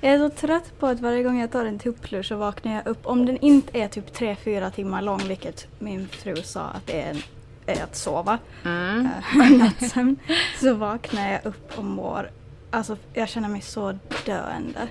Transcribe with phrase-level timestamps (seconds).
[0.00, 2.86] Jag är så trött på att varje gång jag tar en tupplur så vaknar jag
[2.86, 3.06] upp.
[3.06, 7.24] Om den inte är typ 3-4 timmar lång, vilket min fru sa att det är,
[7.66, 9.08] är att sova, Mm.
[9.58, 10.16] nattsömn,
[10.60, 12.30] så vaknar jag upp och mår...
[12.70, 14.88] Alltså jag känner mig så döende.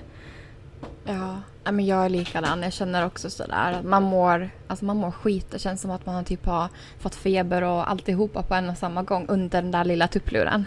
[1.04, 2.62] Ja, ja, men jag är likadan.
[2.62, 5.50] Jag känner också sådär att man mår, alltså man mår skit.
[5.50, 6.68] Det känns som att man typ har
[6.98, 10.64] fått feber och alltihopa på en och samma gång under den där lilla tuppluren.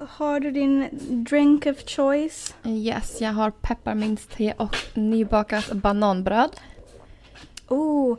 [0.00, 0.88] Har du din
[1.24, 2.54] drink of choice?
[2.64, 6.50] Yes, jag har pepparmintste och nybakat bananbröd.
[7.68, 8.18] Oh,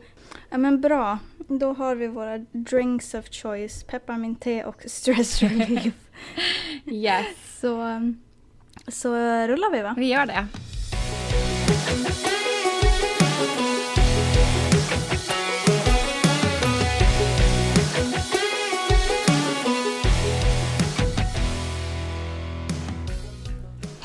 [0.49, 1.19] ja men bra.
[1.47, 5.93] Då har vi våra drinks of choice, pepparmintte och stress relief.
[6.85, 7.25] Yes.
[7.61, 8.01] så,
[8.87, 9.09] så
[9.47, 9.93] rullar vi va?
[9.97, 10.47] Vi gör det.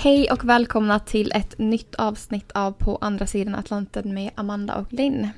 [0.03, 4.93] Hej och välkomna till ett nytt avsnitt av På andra sidan Atlanten med Amanda och
[4.93, 5.29] Linn.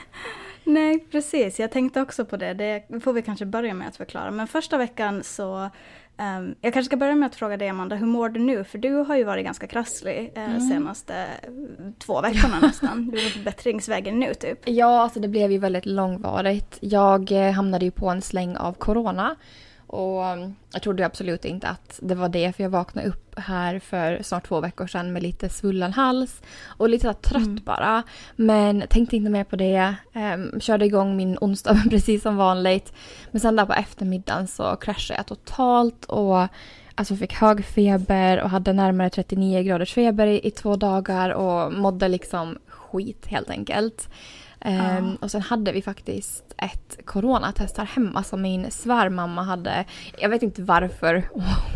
[0.63, 1.59] Nej, precis.
[1.59, 2.53] Jag tänkte också på det.
[2.53, 4.31] Det får vi kanske börja med att förklara.
[4.31, 5.69] Men första veckan så...
[6.17, 8.63] ehm, jag kanske ska börja med att fråga dig Amanda, hur mår du nu?
[8.63, 10.61] För du har ju varit ganska krasslig eh, Mm.
[10.69, 11.25] senaste
[11.99, 13.09] två veckorna nästan.
[13.09, 14.59] Du är på bättringsvägen nu typ.
[14.69, 16.77] Ja, alltså det blev ju väldigt långvarigt.
[16.81, 19.35] Jag eh, hamnade ju på en släng av corona.
[19.87, 23.79] Och mm, jag trodde absolut inte att det var det, för jag vaknade upp här
[23.79, 27.61] för snart två veckor sedan med lite svullen hals och lite trött Mm.
[27.65, 28.03] bara.
[28.35, 29.95] Men tänkte inte mer på det.
[30.13, 32.93] Ehm, körde igång min onsdag precis som vanligt.
[33.31, 36.47] Men sen där på eftermiddagen så kraschade jag totalt och
[36.95, 41.73] alltså fick hög feber och hade närmare 39 graders feber i, i två dagar och
[41.73, 44.09] mådde liksom skit helt enkelt.
[44.61, 49.85] Ehm, och sen hade vi faktiskt ett coronatest här hemma som min svärmamma hade.
[50.19, 51.29] Jag vet inte varför.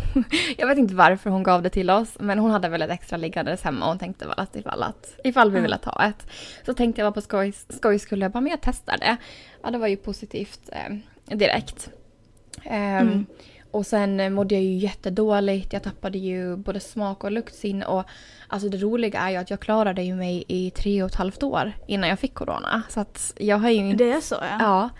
[0.56, 2.16] jag vet inte varför hon gav det till oss.
[2.20, 5.20] Men hon hade väl ett extra liggandes hemma och hon tänkte väl att ifall, att,
[5.24, 5.62] ifall vi Mm.
[5.62, 6.26] ville ta ett.
[6.66, 9.16] Så tänkte jag bara på skoj, skoj skulle jag bara, men jag testar det.
[9.62, 10.96] Ja, det var ju positivt eh,
[11.36, 11.90] direkt.
[12.64, 13.26] Ehm, Mm.
[13.72, 15.72] Och sen eh, mådde jag ju jättedåligt.
[15.72, 17.84] Jag tappade ju både smak och luktsinne.
[17.84, 18.04] Och
[18.48, 21.42] alltså det roliga är ju att jag klarade ju mig i tre och ett halvt
[21.42, 22.82] år innan jag fick corona.
[22.88, 24.04] Så att jag har ju inte...
[24.04, 24.56] Det är så ja.
[24.58, 24.90] Ja.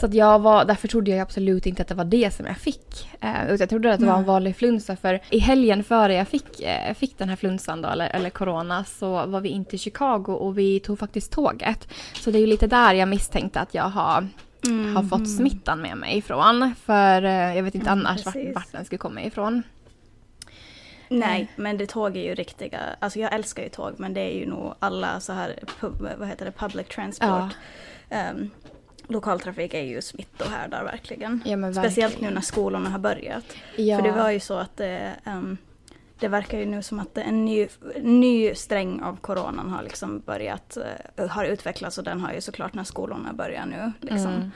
[0.00, 2.56] Så att jag var, därför trodde jag absolut inte att det var det som jag
[2.56, 3.08] fick.
[3.20, 4.96] Eh, utan jag trodde att det var en vanlig flunsa.
[4.96, 8.84] För i helgen före jag fick, eh, fick den här flunsan då, eller, eller corona,
[8.84, 11.88] så var vi inte i Chicago och vi tog faktiskt tåget.
[12.14, 14.28] Så det är ju lite där jag misstänkte att jag har
[14.64, 14.96] Mm.
[14.96, 16.74] har fått smittan med mig ifrån.
[16.84, 19.62] För eh, jag vet inte Mm, annars vart, vart den skulle komma ifrån.
[21.08, 24.38] Nej, men det tåg är ju riktiga, alltså jag älskar ju tåg men det är
[24.38, 27.28] ju nog alla så här, pub, vad heter det, public transport.
[27.28, 27.50] Ja.
[28.10, 28.50] Ehm,
[29.08, 31.42] lokaltrafik är ju smittohärdar verkligen.
[31.44, 32.34] Ja, men Speciellt nu verkligen.
[32.34, 33.44] när skolorna har börjat.
[33.76, 33.96] Ja.
[33.98, 35.56] För det var ju så att det, ehm,
[36.22, 37.68] det verkar ju nu som att en ny,
[38.02, 40.76] ny sträng av coronan har liksom börjat,
[41.16, 44.50] eh, har utvecklats och den har ju såklart när skolorna börjar nu liksom Mm.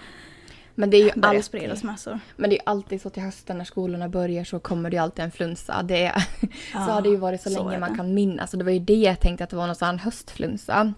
[0.78, 2.21] Men det är ju alltid, spridas massor.
[2.37, 5.25] men det är alltid så till hösten när skolorna börjar så kommer det ju alltid
[5.25, 5.82] en flunsa.
[5.82, 8.53] Det, så Ja, har det ju varit så, så länge man kan minnas.
[8.53, 10.94] Och det var ju det jag tänkte att det var någon sån höstflunsa.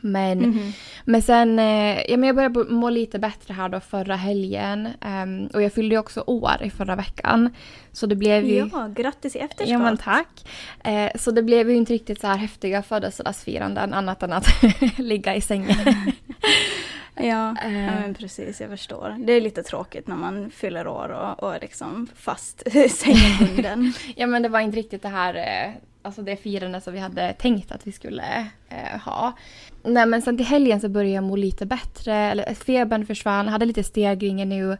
[0.00, 0.72] Men, Mhm.
[1.04, 4.88] men sen, eh, ja, men jag började må lite bättre här då förra helgen.
[5.00, 7.50] Ehm, och jag fyllde ju också år i förra veckan.
[7.92, 8.68] Så det blev ju...
[8.72, 9.68] Ja, grattis i efterskott.
[9.68, 10.46] Ja men tack.
[10.84, 14.46] Eh, så det blev ju inte riktigt så här häftiga födelsedagsfiranden annat än att
[14.98, 15.76] ligga i sängen.
[17.26, 17.84] Ja, Eh.
[17.84, 19.16] ja, men precis, jag förstår.
[19.18, 23.92] Det är lite tråkigt när man fyller år och, och är liksom fast sängenbunden.
[24.16, 25.72] ja men det var inte riktigt det här, eh,
[26.02, 29.32] alltså det firande som vi hade tänkt att vi skulle eh, ha.
[29.82, 33.64] Nej men sen till helgen så började jag må lite bättre, eller febern försvann, hade
[33.66, 34.76] lite stegringar nu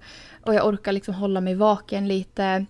[0.47, 2.67] och jag orkar liksom hålla mig vaken lite.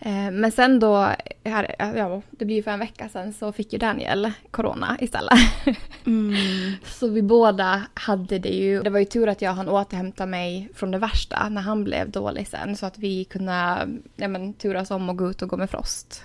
[0.00, 0.96] Eh, Men sen då,
[1.44, 5.38] här, ja, det blir ju för en vecka sedan, så fick ju Daniel corona istället.
[6.06, 6.72] Mm.
[6.84, 8.82] Så vi båda hade det ju.
[8.82, 12.10] Det var ju tur att jag hann återhämta mig från det värsta när han blev
[12.10, 12.76] dålig sen.
[12.76, 16.22] Så att vi kunde ja, men, turas om och gå ut och gå med Frost.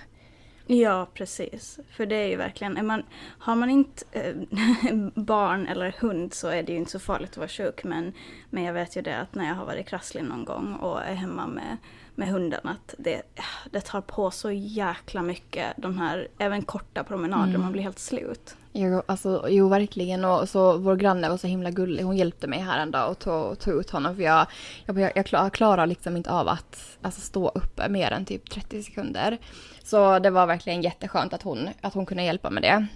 [0.68, 1.80] Ja, precis.
[1.92, 3.04] För det är ju verkligen, är man,
[3.40, 4.36] har man inte eh,
[5.16, 7.84] barn eller hund så är det ju inte så farligt att vara sjuk.
[7.84, 8.14] Men,
[8.50, 11.14] men jag vet ju det att när jag har varit krasslig någon gång och är
[11.14, 11.78] hemma med,
[12.16, 13.22] med hunden att det,
[13.72, 15.68] det tar på så jäkla mycket.
[15.78, 17.62] De här, även korta promenader, Mm.
[17.62, 18.56] man blir helt slut.
[18.74, 20.26] Jo, alltså, jo, verkligen.
[20.26, 22.04] Och så vår granne var så himla gullig.
[22.04, 24.16] Hon hjälpte mig här en dag och tog, tog ut honom.
[24.16, 24.48] För jag,
[24.86, 29.38] jag, jag, klarar liksom inte av att alltså, stå uppe mer än typ 30 sekunder.
[29.84, 32.88] Så det var verkligen jätteskönt att hon, att hon kunde hjälpa med det.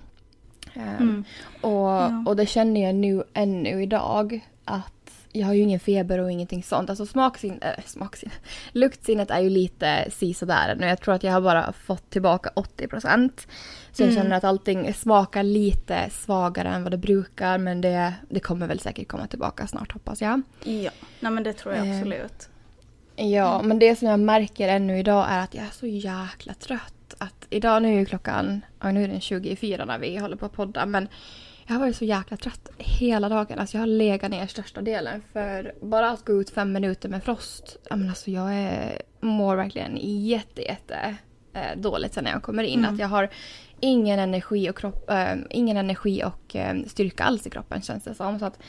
[0.73, 1.23] Ehm, mm.
[1.61, 2.23] och, ja.
[2.25, 4.49] och det känner jag nu ännu idag.
[4.65, 4.91] Att
[5.31, 6.89] jag har ju ingen feber och ingenting sånt.
[6.89, 8.29] Alltså smaksin, äh, smaksin.
[8.71, 10.87] luktsinnet är ju lite si sådär nu.
[10.87, 13.47] Jag tror att jag har bara fått tillbaka 80 procent.
[13.95, 14.23] Så jag mm.
[14.23, 17.57] känner att allting smakar lite svagare än vad det brukar.
[17.57, 20.41] Men det, det kommer väl säkert komma tillbaka snart hoppas jag.
[20.63, 22.49] Ja, nej men det tror jag ehm, absolut.
[23.15, 26.53] Eh, ja, men det som jag märker ännu idag är att jag är så jäkla
[26.53, 27.15] trött.
[27.17, 30.45] Att idag, nu är ju klockan, ja, nu är den 24 när vi håller på
[30.45, 30.85] att podda.
[30.85, 31.07] Men
[31.67, 33.59] jag har varit så jäkla trött hela dagen.
[33.59, 35.23] Alltså jag har legat ner största delen.
[35.33, 37.77] För bara att gå ut fem minuter med frost.
[37.89, 41.15] Jag, alltså jag är, mår verkligen jätte, jätte
[41.53, 42.79] eh, dåligt sen när jag kommer in.
[42.79, 42.93] Mm.
[42.93, 43.29] Att jag har
[43.79, 48.15] ingen energi och, kropp, äh, ingen energi och äh, styrka alls i kroppen känns det
[48.15, 48.39] som.
[48.39, 48.59] Så att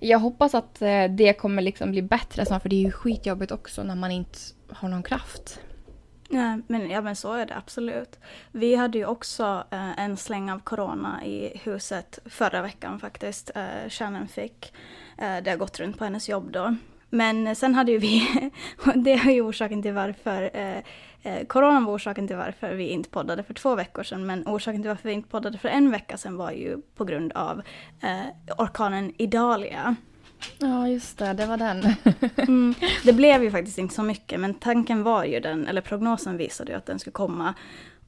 [0.00, 2.62] jag hoppas att äh, det kommer liksom bli bättre snart.
[2.62, 4.38] För det är ju skitjobbigt också när man inte
[4.68, 5.60] har någon kraft.
[6.30, 8.18] Ja men, ja men så är det absolut.
[8.52, 13.50] Vi hade ju också eh, en släng av corona i huset förra veckan faktiskt.
[13.54, 14.72] Eh, Shannon fick.
[15.18, 16.76] Eh, det har gått runt på hennes jobb då.
[17.10, 18.28] Men sen hade ju vi,
[18.94, 20.78] det är ju orsaken till varför, eh,
[21.22, 24.82] eh, coronan var orsaken till varför vi inte poddade för två veckor sedan, men orsaken
[24.82, 27.62] till varför vi inte poddade för en vecka sedan var ju på grund av
[28.00, 29.96] eh, orkanen Idalia.
[30.58, 31.32] Ja, just det.
[31.32, 31.94] Det var den.
[32.36, 32.74] mm,
[33.04, 36.72] det blev ju faktiskt inte så mycket, men tanken var ju den, eller prognosen visade
[36.72, 37.54] ju att den skulle komma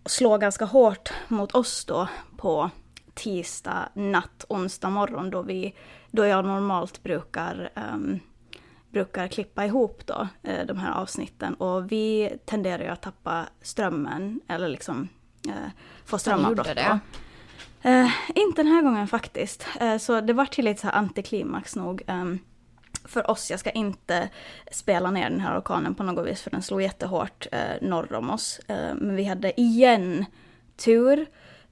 [0.02, 2.70] och slå ganska hårt mot oss då på
[3.14, 5.74] tisdag natt, onsdag morgon då, vi,
[6.10, 8.20] då jag normalt brukar, um,
[8.90, 11.54] brukar klippa ihop då, uh, de här avsnitten.
[11.54, 15.08] Och vi tenderar ju att tappa strömmen, eller liksom
[15.46, 15.70] uh,
[16.04, 16.68] få strömavbrott.
[17.86, 19.66] Uh, inte den här gången faktiskt.
[19.82, 22.02] Uh, så det var till lite så här antiklimax nog.
[22.06, 22.38] Um,
[23.04, 24.28] för oss, jag ska inte
[24.72, 28.30] spela ner den här orkanen på något vis för den slog jättehårt uh, norr om
[28.30, 28.60] oss.
[28.68, 30.24] men vi hade igen
[30.76, 31.26] tur.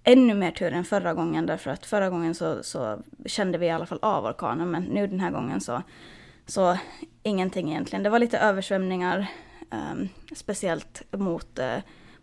[0.05, 3.71] Ännu mer tur än förra gången därför att förra gången så, så kände vi i
[3.71, 5.83] alla fall av orkanen men nu den här gången så,
[6.49, 6.79] så
[7.23, 8.03] ingenting egentligen.
[8.03, 9.27] Det var lite översvämningar,
[9.71, 11.59] um, speciellt mot,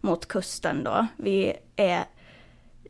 [0.02, 1.08] mot kusten då.
[1.18, 2.06] Vi är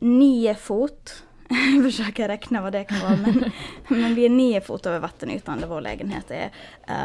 [0.00, 1.22] nio fot.
[1.48, 3.16] Jag försöker räkna vad det kan vara.
[3.16, 3.50] Men,
[4.00, 6.50] men vi är nio fot över vattenytan där vår lägenhet är.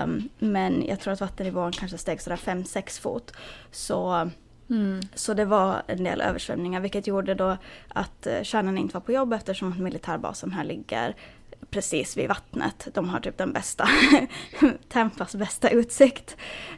[0.03, 3.33] Um, men jag tror att vattennivån kanske steg sådär fem, sex fot.
[3.71, 4.29] Så,
[4.69, 5.01] mm.
[5.15, 7.57] så det var en del översvämningar vilket gjorde då
[7.87, 11.15] att uh, kärnan inte var på jobb eftersom militärbasen här ligger
[11.69, 12.87] precis vid vattnet.
[12.93, 13.87] De har typ den bästa,
[14.89, 16.37] Tampas bästa utsikt.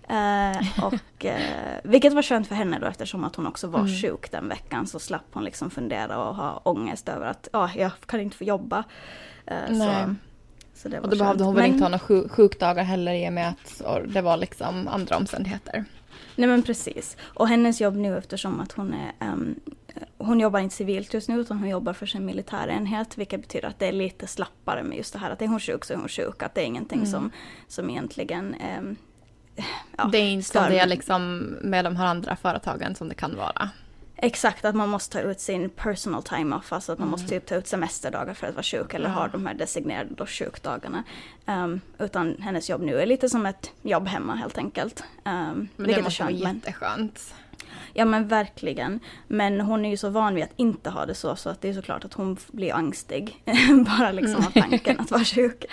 [0.10, 4.02] Eh, och, eh, vilket var skönt för henne då eftersom att hon också var mm.
[4.02, 7.92] sjuk den veckan så slapp hon liksom fundera och ha ångest över att oh, jag
[8.06, 8.84] kan inte få jobba.
[9.46, 10.16] Eh, så,
[10.74, 13.34] så det och då behövde hon väl men, inte ha några sjukdagar heller i och
[13.34, 13.82] med att
[14.14, 15.86] det var liksom andra omständigheter.
[16.36, 17.18] Nej men precis.
[17.24, 19.56] Och hennes jobb nu eftersom att hon är um,
[20.18, 23.80] hon jobbar inte civilt just nu utan hon jobbar för sin militärenhet vilket betyder att
[23.80, 26.08] det är lite slappare med just det här att är hon sjuk så är hon
[26.08, 26.44] sjuk.
[26.44, 27.12] Att det är ingenting mm.
[27.12, 27.32] som,
[27.68, 28.96] som egentligen um,
[29.98, 33.16] ja, Det är inte som det är liksom med de här andra företagen som det
[33.16, 33.70] kan vara.
[34.24, 37.12] Exakt, att man måste ta ut sin personal time off, alltså att man mm.
[37.12, 39.16] måste typ ta ut semesterdagar för att vara sjuk eller ja.
[39.16, 41.04] ha de här designerade då sjukdagarna.
[41.46, 45.04] Um, utan hennes jobb nu är lite som ett jobb hemma helt enkelt.
[45.26, 47.34] Um, men det måste vara jätteskönt.
[47.94, 49.00] Ja men verkligen.
[49.28, 51.70] Men hon är ju så van vid att inte ha det så, så att det
[51.70, 53.44] är såklart att hon blir angstig.
[54.00, 55.66] Bara liksom av tanken att vara sjuk.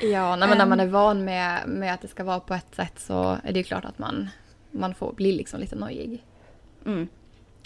[0.00, 2.74] Ja, nej, men när man är van med, med att det ska vara på ett
[2.74, 4.28] sätt så är det ju klart att man,
[4.70, 6.24] man får bli liksom lite nojig.
[6.86, 7.08] Mm.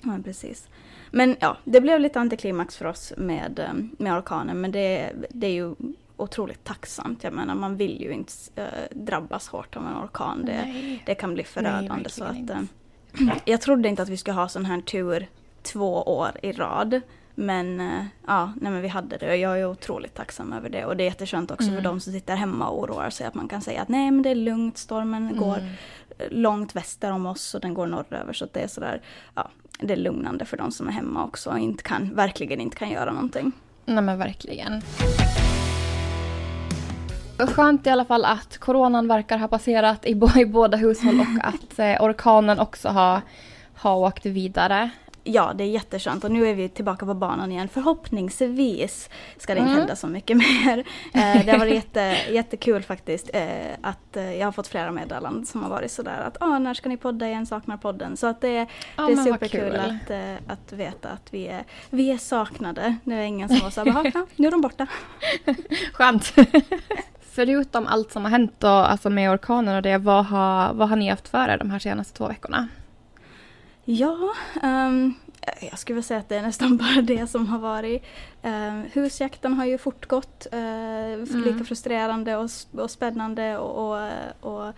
[0.02, 0.68] Ja, precis.
[1.10, 5.46] Men ja, det blev lite antiklimax för oss med, eh, med orkanen, men det, det
[5.46, 5.74] är ju
[6.16, 7.24] otroligt tacksamt.
[7.24, 10.44] Jag menar, man vill ju inte äh, drabbas hårt av en orkan.
[10.44, 11.94] Det, det kan bli förödande.
[11.94, 15.28] Nej, så att, äh, jag trodde inte att vi skulle ha sån här tur
[15.62, 17.00] två år i rad.
[17.40, 20.84] Men äh, ja, nej, men vi hade det och jag är otroligt tacksam över det.
[20.84, 21.76] Och det är jätteskönt också mm.
[21.76, 24.22] för de som sitter hemma och oroar sig att man kan säga att nej men
[24.22, 25.36] det är lugnt, stormen mm.
[25.36, 25.58] går
[26.30, 28.32] långt väster om oss och den går norröver.
[28.32, 29.02] Så det är sådär,
[29.34, 32.76] ja, det är lugnande för de som är hemma också och inte kan, verkligen inte
[32.76, 33.52] kan göra någonting.
[33.84, 34.82] Nej men verkligen.
[37.38, 41.78] Skönt i alla fall att coronan verkar ha passerat i, i båda hushåll och att
[41.78, 43.20] eh, orkanen också har,
[43.74, 44.90] har åkt vidare.
[45.24, 47.68] Ja, det är jätteskönt och nu är vi tillbaka på banan igen.
[47.68, 49.78] Förhoppningsvis ska det inte mm.
[49.78, 50.78] hända så mycket mer.
[51.14, 53.42] Eh, det har varit jätte, jättekul faktiskt eh,
[53.82, 56.88] att eh, jag har fått flera meddelanden som har varit sådär att ah, när ska
[56.88, 58.16] ni podda igen, saknar podden.
[58.16, 58.66] Så att det,
[58.98, 62.96] oh, det är superkul att, eh, att veta att vi är, vi är saknade.
[63.04, 64.86] Det är ingen som var såhär, nu är de borta.
[65.92, 66.34] Skönt.
[67.32, 70.96] Förutom allt som har hänt då, alltså med orkanen och det, vad har, vad har
[70.96, 72.68] ni haft för er de här senaste två veckorna?
[73.92, 75.14] Ja, um,
[75.60, 78.02] jag skulle vilja säga att det är nästan bara det som har varit.
[78.44, 81.42] Uh, husjakten har ju fortgått, uh, mm.
[81.44, 84.74] lika frustrerande och, och spännande och, och, och,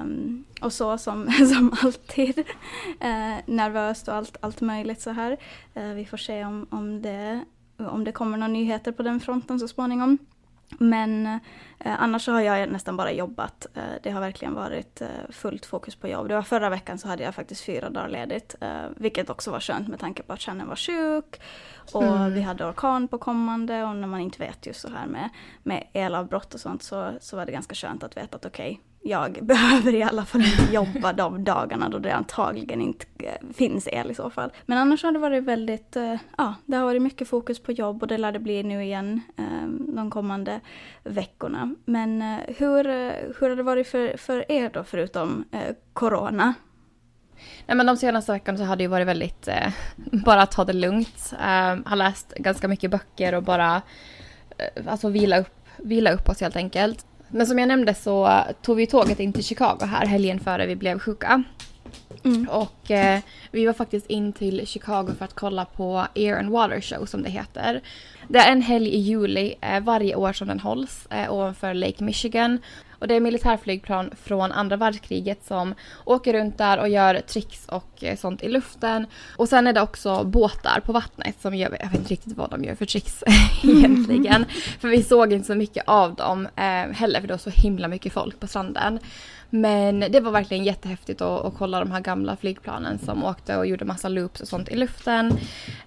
[0.00, 2.38] um, och så som, som alltid.
[2.38, 5.36] Uh, nervöst och allt, allt möjligt så här.
[5.76, 7.44] Uh, vi får se om, om, det,
[7.76, 10.18] om det kommer några nyheter på den fronten så småningom.
[10.78, 11.26] Men
[11.78, 13.66] eh, annars så har jag nästan bara jobbat.
[13.74, 16.28] Eh, det har verkligen varit eh, fullt fokus på jobb.
[16.28, 18.54] Det var förra veckan så hade jag faktiskt fyra dagar ledigt.
[18.96, 21.40] Vilket också var skönt med tanke på att Shannon var sjuk.
[21.92, 22.34] Och mm.
[22.34, 25.28] vi hade orkan på kommande och när man inte vet just så här med,
[25.62, 28.87] med elavbrott och sånt så, så var det ganska skönt att veta att okej, okay,
[29.02, 33.88] jag behöver i alla fall inte jobba de dagarna då det antagligen inte eh, finns
[33.92, 34.52] el i så fall.
[34.66, 38.02] Men annars har det varit väldigt, eh, ja, det har varit mycket fokus på jobb
[38.02, 40.60] och det lär det bli nu igen ehm, de kommande
[41.04, 41.74] veckorna.
[41.84, 42.84] Men eh, hur,
[43.40, 45.44] hur har det varit för, för er då förutom
[45.92, 46.54] corona?
[47.66, 49.72] Nej, men de senaste veckorna så har det ju varit väldigt, eh,
[50.24, 51.32] bara ta det lugnt.
[51.40, 53.82] Eh, har läst ganska mycket böcker och bara
[54.58, 57.06] eh, alltså vila upp, vila upp oss helt enkelt.
[57.30, 60.76] Men som jag nämnde så tog vi tåget in till Chicago här helgen före vi
[60.76, 61.42] blev sjuka.
[62.24, 62.48] Mm.
[62.48, 63.20] Och eh,
[63.50, 67.22] vi var faktiskt in till Chicago för att kolla på Air and Water Show som
[67.22, 67.80] det heter.
[68.28, 72.04] Det är en helg i juli eh, varje år som den hålls eh, ovanför Lake
[72.04, 72.58] Michigan.
[72.98, 75.74] Och det är militärflygplan från andra världskriget som
[76.04, 79.06] åker runt där och gör tricks och eh, sånt i luften.
[79.36, 82.50] Och sen är det också båtar på vattnet som gör, jag vet inte riktigt vad
[82.50, 83.24] de gör för tricks
[83.62, 84.44] egentligen.
[84.80, 86.62] För vi såg inte så mycket av dem eh,
[86.92, 88.98] heller för det var så himla mycket folk på stranden.
[89.50, 93.66] Men det var verkligen jättehäftigt att, att kolla de här gamla flygplanen som åkte och
[93.66, 95.38] gjorde massa loops och sånt i luften.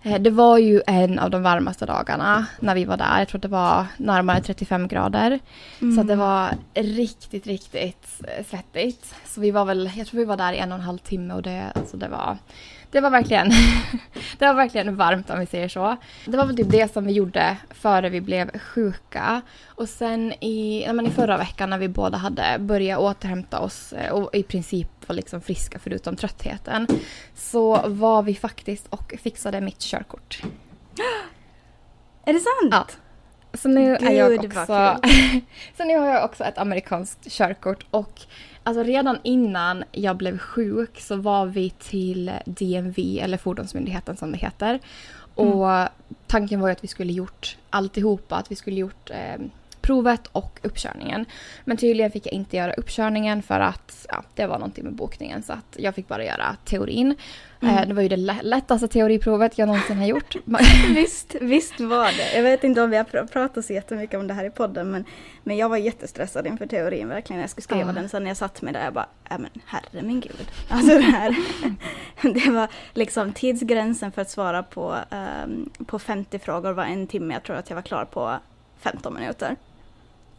[0.04, 3.20] Eh, det var ju en av de varmaste dagarna när vi var där.
[3.20, 5.40] Jag tror att det var närmare 35 grader.
[5.82, 5.98] Mm.
[5.98, 9.16] Så det var riktigt, riktigt eh, svettigt.
[9.26, 11.34] Så vi var väl, jag tror vi var där i en och en halv timme
[11.34, 12.38] och det, alltså det var
[12.92, 13.50] det var verkligen,
[14.38, 15.98] det var verkligen varmt om vi säger så.
[16.26, 19.42] Det var väl typ det som vi gjorde före vi blev sjuka.
[19.66, 24.12] Och sen i, men i förra veckan när vi båda hade börjat återhämta oss eh,
[24.12, 26.88] och i princip var liksom friska förutom tröttheten.
[27.36, 30.42] Så var vi faktiskt och fixade mitt körkort.
[32.26, 32.72] Är det sant?
[32.72, 33.01] Ja.
[33.54, 34.66] Så nu Gud, är jag också...
[35.78, 38.22] så nu har jag också ett amerikanskt körkort och
[38.64, 44.38] Alltså redan innan jag blev sjuk så var vi till DMV, eller Fordonsmyndigheten som det
[44.38, 44.80] heter.
[45.36, 45.90] Och mm.
[46.28, 49.42] tanken var ju att vi skulle gjort alltihopa, att vi skulle gjort eh,
[49.82, 51.26] provet och uppkörningen.
[51.66, 55.44] Men tydligen fick jag inte göra uppkörningen för att ja, det var någonting med bokningen
[55.44, 57.16] så att jag fick bara göra teorin.
[57.62, 57.78] Mm.
[57.78, 60.36] Eh, det var ju det lättaste teoriprovet jag någonsin har gjort.
[60.96, 62.36] visst, visst var det.
[62.36, 65.06] Jag vet inte om vi har pratat så jättemycket om det här i podden men,
[65.44, 67.94] men jag var jättestressad inför teorin verkligen när jag skulle skriva ah.
[67.94, 68.10] den.
[68.10, 70.52] Sen när jag satt med det jag bara, ja men herre min gud.
[70.70, 71.36] Alltså det här.
[72.34, 74.96] det var liksom tidsgränsen för att svara på,
[75.46, 77.34] um, på 50 frågor var en timme.
[77.34, 78.40] Jag tror att jag var klar på
[78.80, 79.56] 15 minuter.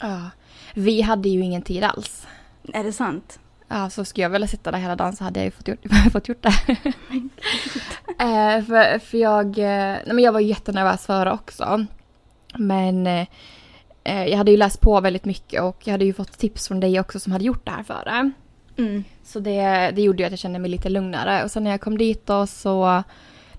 [0.03, 0.31] Ja.
[0.75, 2.27] Vi hade ju ingen tid alls.
[2.73, 3.39] Är det sant?
[3.69, 5.79] Ja, så skulle jag vilja sitta där hela dagen så hade jag ju fått gjort,
[6.13, 6.77] fått gjort det.
[8.19, 11.87] eh, för, för jag, eh, nej men jag var jättenervös före också.
[12.55, 13.27] Men eh,
[14.05, 17.01] jag hade ju läst på väldigt mycket och jag hade ju fått tips från dig
[17.01, 18.33] också som hade gjort det här före.
[18.79, 19.05] Mm.
[19.25, 21.45] Så det, det gjorde ju att jag kände mig lite lugnare.
[21.45, 23.03] Och sen när jag kom dit då så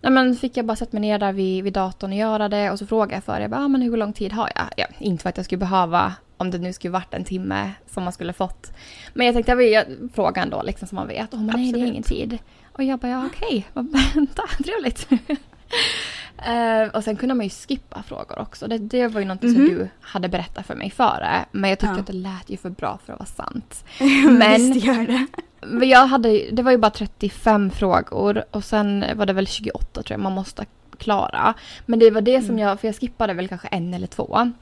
[0.02, 2.72] nej men fick jag bara sätta mig ner där vid, vid datorn och göra det
[2.72, 4.66] och så frågade jag för jag bara, ah, men hur lång tid har jag?
[4.78, 8.04] Ja, inte för att jag skulle behöva om det nu skulle varit en timme som
[8.04, 8.72] man skulle fått.
[9.14, 11.34] Men jag tänkte jag vill fråga ändå liksom så man vet.
[11.34, 12.38] Och hon bara, nej det är ingen tid.
[12.72, 15.12] Och jag bara, ja okej, vänta, trevligt.
[15.12, 18.68] Uh, och sen kunde man ju skippa frågor också.
[18.68, 19.58] Det, det var ju något mm -hmm.
[19.58, 19.80] som mhm.
[19.80, 21.46] du hade berättat för mig före.
[21.52, 22.00] Men jag tyckte ja.
[22.00, 23.86] att det lät ju för bra för att vara sant.
[24.40, 25.28] men, Visst gör det.
[25.68, 30.04] men jag hade, det var ju bara 35 frågor och sen var det väl 28
[30.04, 30.66] tror jag man måste
[30.98, 31.54] klara.
[31.86, 32.68] Men det var det som mm.
[32.68, 34.54] jag, för jag skippade väl kanske en eller två.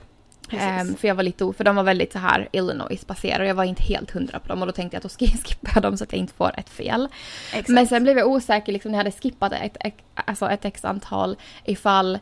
[0.53, 3.63] Um, för jag var lite för de var väldigt så här Illinois-baserade och jag var
[3.63, 5.97] inte helt hundra på dem och då tänkte jag att då ska jag skippa dem
[5.97, 7.07] så att jag inte får ett fel.
[7.51, 7.69] Exakt.
[7.69, 10.85] Men sen blev jag osäker liksom när jag hade skippat ett, ett, alltså ett x
[10.85, 12.19] antal ifall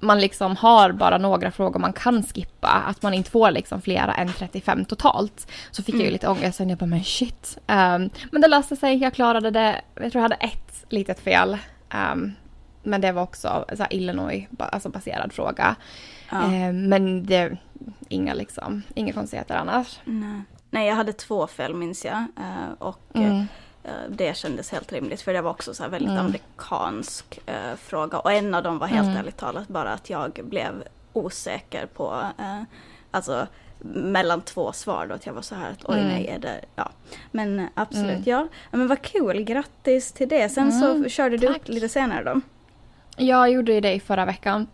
[0.00, 4.14] man liksom har bara några frågor man kan skippa, att man inte får liksom flera
[4.14, 5.52] än 35 totalt.
[5.70, 6.00] Så fick mm.
[6.00, 6.12] jag ju mm.
[6.12, 7.58] lite ångest, och jag bara men shit.
[7.66, 9.80] Um, men det löste sig, jag klarade det.
[9.94, 11.58] Jag tror jag hade ett litet fel.
[12.12, 12.32] Um,
[12.82, 15.76] men det var också så här Illinois alltså baserad fråga.
[16.30, 16.68] Ja.
[16.68, 17.56] Um, men det
[18.08, 20.00] inga liksom, inga konstigheter annars.
[20.04, 20.40] Nej.
[20.70, 22.16] Nej, jag hade två fel minns jag.
[22.16, 23.38] eh, Och Mm.
[23.84, 26.26] eh, det kändes helt rimligt för det var också så här väldigt Mm.
[26.26, 28.18] amerikansk eh, fråga.
[28.18, 29.16] Och en av dem var helt Mm.
[29.16, 32.62] ärligt talat bara att jag blev osäker på, eh,
[33.10, 33.46] alltså
[33.94, 36.08] mellan två svar då att jag var så här att oj Mm.
[36.08, 36.90] nej är det, ja.
[37.30, 38.22] Men eh, absolut Mm.
[38.26, 38.48] ja.
[38.70, 40.48] Men vad kul, grattis till det.
[40.48, 41.68] Sen Mm, så körde du upp tack.
[41.68, 42.40] lite senare då.
[43.16, 44.66] Jag gjorde ju det i förra veckan.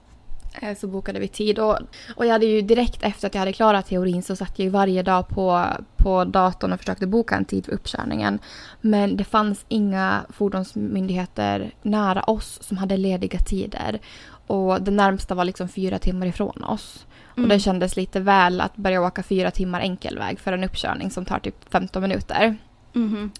[0.61, 1.79] Eh, Så bokade vi tid och,
[2.17, 4.71] och jag hade ju direkt efter att jag hade klarat teorin så satt jag ju
[4.71, 5.67] varje dag på,
[5.97, 8.39] på datorn och försökte boka en tid för uppkörningen.
[8.81, 14.01] Men det fanns inga fordonsmyndigheter nära oss som hade lediga tider.
[14.47, 17.07] Och det närmsta var liksom fyra timmar ifrån oss.
[17.33, 17.49] Och Mm.
[17.49, 21.39] det kändes lite väl att börja åka fyra timmar enkelväg för en uppkörning som tar
[21.39, 22.57] typ 15 minuter.
[22.93, 23.31] Mhm.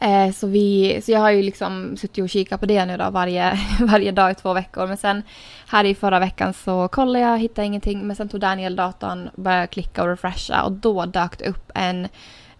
[0.00, 3.10] Eh, så, vi, så jag har ju liksom suttit och kikat på det nu då
[3.10, 4.86] varje, varje dag i två veckor.
[4.86, 5.22] Men sen
[5.66, 8.06] här i förra veckan så kollade jag, hittade ingenting.
[8.06, 12.04] Men sen tog Daniel datorn, började klicka och refresha och då dök det upp en,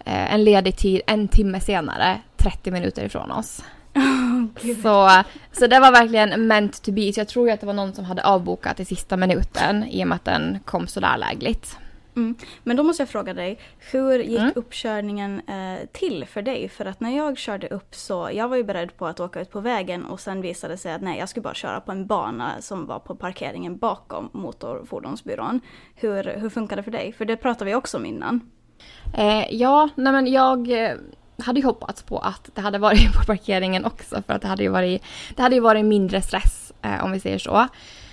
[0.04, 3.64] eh, en ledig tid en timme senare, 30 minuter ifrån oss.
[4.62, 4.82] Gud.
[4.82, 7.12] Så, så det var verkligen meant to be.
[7.12, 10.04] Så jag tror ju att det var någon som hade avbokat i sista minuten i
[10.04, 11.78] och med att den kom sådär lägligt.
[12.18, 12.34] Mm.
[12.64, 13.58] Men då måste jag fråga dig,
[13.92, 14.52] hur gick Mm.
[14.56, 16.68] uppkörningen eh, till för dig?
[16.68, 19.50] För att när jag körde upp så, jag var ju beredd på att åka ut
[19.50, 22.06] på vägen och sen visade det sig att nej, jag skulle bara köra på en
[22.06, 25.60] bana som var på parkeringen bakom Motorfordonsbyrån.
[25.94, 27.12] Hur, hur funkar det för dig?
[27.12, 28.40] För det pratade vi också om innan.
[29.16, 30.96] Eh, ja, nej men jag eh,
[31.38, 34.62] hade ju hoppats på att det hade varit på parkeringen också för att det hade
[34.62, 35.02] ju varit,
[35.36, 37.68] det hade ju varit mindre stress eh, om vi säger så.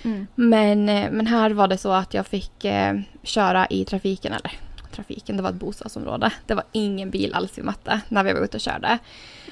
[0.06, 0.26] Mm.
[0.34, 4.52] Men, eh, men här var det så att jag fick eh, köra i trafiken, eller?
[4.96, 6.32] Trafiken, det var ett bostadsområde.
[6.46, 8.98] Det var ingen bil alls i matte när vi var ute och körde.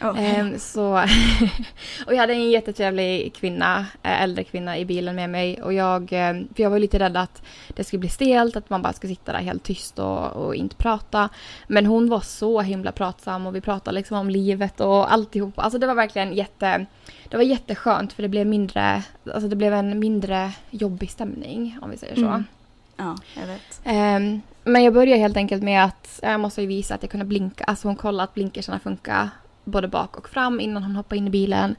[0.02, 0.36] Okej.
[0.36, 0.92] Ehm, så,
[2.06, 5.62] och jag hade en jättetrevlig kvinna, eh, äldre kvinna i bilen med mig.
[5.62, 8.82] Och jag, eh, för jag var lite rädd att det skulle bli stelt, att man
[8.82, 11.28] bara skulle sitta där helt tyst och, och inte prata.
[11.66, 15.58] Men hon var så himla pratsam och vi pratade liksom om livet och alltihop.
[15.58, 16.86] Alltså det var verkligen jätte,
[17.28, 19.02] det var jätteskönt för det blev mindre,
[19.34, 22.26] alltså det blev en mindre jobbig stämning om vi säger så.
[22.26, 22.44] Mm.
[22.96, 23.80] Ja, jag vet.
[23.84, 27.26] Ehm, men jag började helt enkelt med att jag måste ju visa att jag kunde
[27.26, 27.64] blinka.
[27.64, 29.28] Alltså hon kollade att blinkersarna funkar
[29.64, 31.76] både bak och fram innan hon hoppade in i bilen.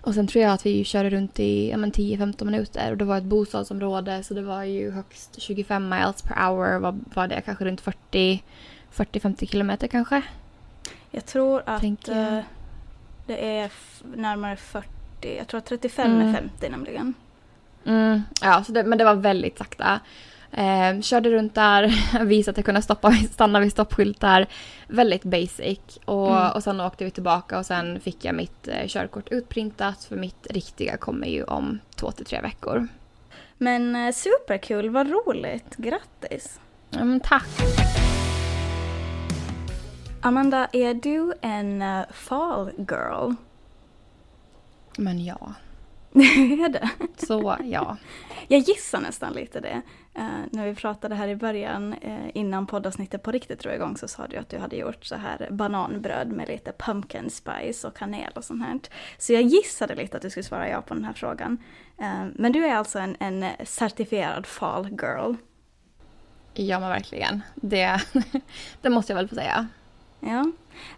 [0.00, 3.04] Och sen tror jag att vi körde runt i ja, men 10-15 minuter och det
[3.04, 6.78] var ett bostadsområde så det var ju högst 25 miles per hour.
[6.78, 8.42] Var, var det kanske runt 40
[8.94, 10.22] 40-50 kilometer kanske?
[11.10, 12.38] Jag tror att Tänker jag.
[12.38, 12.44] eh,
[13.26, 13.70] det är
[14.16, 14.88] närmare 40,
[15.36, 16.28] jag tror att 35 Mm.
[16.28, 17.14] är 50 nämligen.
[17.84, 20.00] Mm, ja, så det, men det var väldigt sakta.
[20.52, 21.92] Eh, körde runt där,
[22.24, 24.46] visade att jag kunde stoppa, stanna vid stoppskyltar.
[24.88, 25.78] Väldigt basic.
[26.04, 26.52] Och, Mm.
[26.52, 30.46] och sen åkte vi tillbaka och sen fick jag mitt eh, körkort utprintat för mitt
[30.50, 32.88] riktiga kommer ju om två till tre veckor.
[33.58, 36.60] Men eh, superkul, vad roligt, grattis!
[36.94, 37.46] Mm, tack!
[40.22, 43.32] Amanda, är du en eh, fall girl?
[44.96, 45.52] Men ja,
[46.14, 46.90] är det?
[47.16, 47.96] så ja.
[48.48, 49.82] Jag gissar nästan lite det.
[50.14, 54.08] Eh, när vi pratade här i början, eh, innan poddavsnittet på riktigt drog igång, så
[54.08, 58.32] sa du att du hade gjort så här bananbröd med lite pumpkin spice och kanel
[58.34, 58.80] och sånt här.
[59.18, 61.58] Så jag gissade lite att du skulle svara ja på den här frågan.
[61.98, 65.34] Eh, men du är alltså en, en certifierad fall girl.
[66.54, 67.42] Ja men verkligen.
[67.54, 68.00] Det,
[68.82, 69.68] det måste jag väl få säga.
[70.20, 70.44] Ja.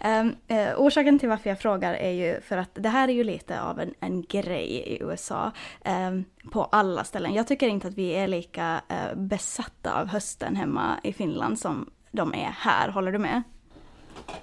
[0.05, 3.25] Um, eh, orsaken till varför jag frågar är ju för att det här är ju
[3.25, 5.53] lite av en, en grej i USA.
[5.85, 7.35] ehm, på alla ställen.
[7.35, 11.91] Jag tycker inte att vi är lika eh, besatta av hösten hemma i Finland som
[12.11, 12.89] de är här.
[12.89, 13.43] Håller du med?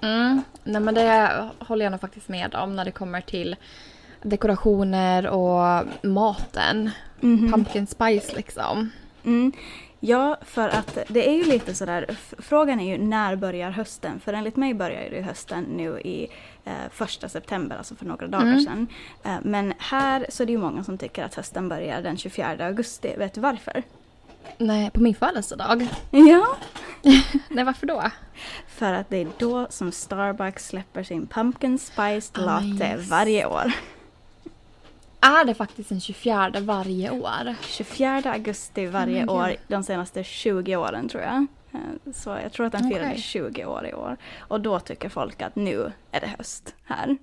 [0.00, 0.42] Mm.
[0.64, 3.56] Nej men det håller jag nog faktiskt med om när det kommer till
[4.22, 6.90] dekorationer och maten.
[7.20, 8.90] Pumpkin spice liksom.
[9.24, 9.52] Mm.
[10.00, 14.20] Ja, för att det är ju lite sådär, frågan är ju när börjar hösten?
[14.20, 16.28] För enligt mig börjar ju hösten nu i
[16.64, 18.60] eh, första september, alltså för några dagar Mm.
[18.60, 18.86] sedan.
[19.24, 22.66] Eh, men här så är det ju många som tycker att hösten börjar den 24
[22.66, 23.14] augusti.
[23.18, 23.82] Vet du varför?
[24.58, 25.88] Nej, på min födelsedag.
[26.10, 26.56] Ja,
[27.48, 28.02] Nej, varför då?
[28.68, 33.08] för att det är då som Starbucks släpper sin pumpkin spiced latte yes.
[33.10, 33.72] varje år.
[35.20, 37.54] Är det faktiskt den 24 varje år?
[37.62, 39.36] 24 augusti varje God.
[39.36, 41.46] år de senaste 20 åren tror jag.
[41.72, 43.20] Eh, Så jag tror att den firade Okej.
[43.20, 44.16] 20 år i år.
[44.38, 47.16] Och då tycker folk att nu är det höst här.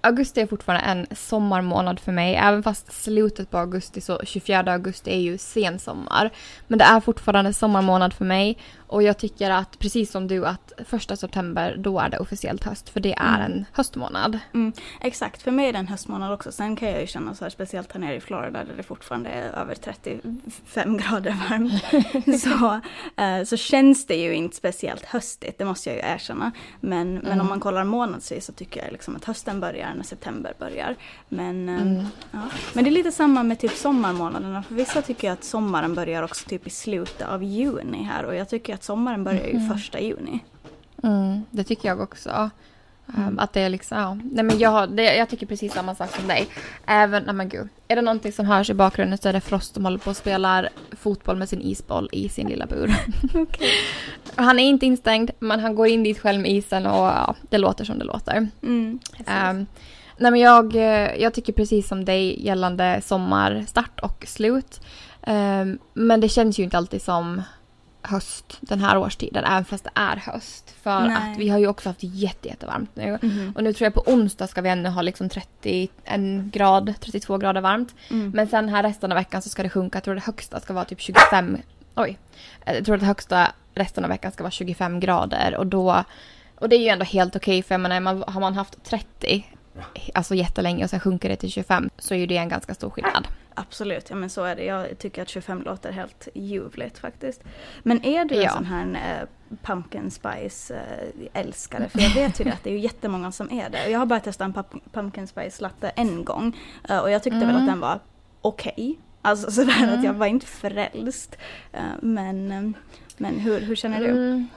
[0.00, 2.34] augusti är fortfarande en sommarmånad för mig.
[2.34, 6.30] Även fast slutet på augusti, så 24 augusti är ju sensommar.
[6.66, 8.58] Men det är fortfarande sommarmånad för mig.
[8.86, 12.88] Och jag tycker att, precis som du, att första september, då är det officiellt höst.
[12.88, 13.52] För det är Mm.
[13.52, 14.38] en höstmånad.
[14.54, 16.52] Mm, exakt, för mig är det en höstmånad också.
[16.52, 19.30] Sen kan jag ju känna så här, speciellt här nere i Florida där det fortfarande
[19.30, 22.40] är över 35 grader varmt.
[22.42, 22.80] så,
[23.22, 26.52] eh, så känns det ju inte speciellt höstigt, det måste jag ju erkänna.
[26.80, 27.40] Men, men Mm.
[27.40, 30.94] om man kollar månadsvis så tycker jag liksom att hösten börjar när september börjar.
[31.28, 32.04] Men, eh, Mm.
[32.30, 32.38] ja.
[32.72, 34.62] men det är lite samma med typ sommarmånaderna.
[34.62, 38.24] För vissa tycker att sommaren börjar också typ i slutet av juni här.
[38.24, 39.68] Och jag tycker att sommaren börjar ju Mhm.
[39.74, 40.40] första juni.
[41.02, 42.30] Mm, det tycker jag också.
[42.30, 42.50] Um,
[43.18, 43.38] Mm.
[43.38, 44.14] Att det är liksom, ja.
[44.32, 46.46] Nej men jag, det, jag tycker precis samma sak som dig.
[46.86, 47.68] Även, nej men gud.
[47.88, 50.16] Är det någonting som hörs i bakgrunden så är det Frost som håller på och
[50.16, 52.94] spelar fotboll med sin isboll i sin lilla bur.
[54.34, 57.58] Han är inte instängd, men han går in dit själv med isen och ja, det
[57.58, 58.48] låter som det låter.
[58.62, 58.98] Mm.
[59.18, 59.66] Um,
[60.18, 64.80] nej men jag, eh, jag tycker precis som dig gällande sommarstart och slut.
[65.26, 67.42] Um, men det känns ju inte alltid som
[68.06, 70.74] höst den här årstiden, även fast det är höst.
[70.82, 71.32] För Nej.
[71.32, 73.18] att vi har ju också haft jätte, jättevarmt nu.
[73.22, 73.52] Mhm.
[73.56, 75.90] Och nu tror jag på onsdag ska vi ännu ha liksom 31
[76.52, 77.94] grad, 32 grader varmt.
[78.10, 78.30] Mm.
[78.30, 79.96] Men sen här resten av veckan så ska det sjunka.
[79.96, 81.58] Jag tror det högsta ska vara typ 25.
[81.94, 82.18] Oj.
[82.64, 85.56] Jag tror att det högsta resten av veckan ska vara 25 grader.
[85.56, 86.04] Och då...
[86.58, 89.44] Och det är ju ändå helt okej för jag menar, man, har man haft 30
[90.14, 92.90] alltså jättelänge och sen sjunker det till 25 så är ju det en ganska stor
[92.90, 93.28] skillnad.
[93.58, 94.64] Absolut, ja men så är det.
[94.64, 97.42] Jag tycker att 25 låter helt ljuvligt faktiskt.
[97.82, 98.50] Men är du en Ja.
[98.50, 98.86] sån här
[99.20, 101.88] eh, pumpkin spice eh, älskare?
[101.88, 103.84] För jag vet ju det att det är ju jättemånga som är det.
[103.84, 106.56] Och Jag har bara testat en pump- pumpkin spice latte en gång.
[106.88, 107.56] eh, och jag tyckte väl Mm.
[107.62, 107.98] att den var
[108.40, 108.98] okej.
[109.22, 109.98] Alltså sådär Mm.
[109.98, 111.36] att jag var inte frälst.
[111.72, 112.70] Eh, men eh,
[113.16, 114.06] men hur, hur känner du?
[114.10, 114.48] Mm.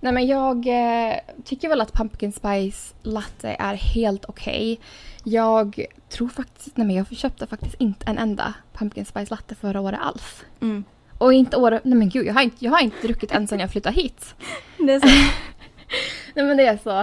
[0.00, 4.80] Nej men jag eh, tycker väl att pumpkin spice latte är helt okej.
[5.24, 9.80] Jag tror faktiskt, nej men jag köpte faktiskt inte en enda pumpkin spice latte förra
[9.80, 10.42] året alls.
[10.60, 10.84] Mm.
[11.18, 13.60] Och inte året, nej men gud jag har inte, jag har inte druckit en sedan
[13.60, 14.34] jag flyttade hit.
[14.78, 15.06] Det är så.
[16.34, 16.98] Nej men det är så.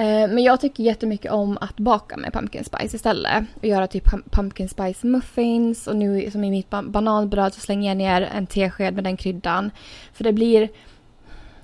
[0.00, 3.44] Eh, men jag tycker jättemycket om att baka med pumpkin spice istället.
[3.54, 7.60] Och göra typ pum- pumpkin spice muffins och nu som i mitt ba- bananbröd så
[7.60, 9.70] slänger jag ner en tesked med den kryddan.
[10.12, 10.68] För det blir,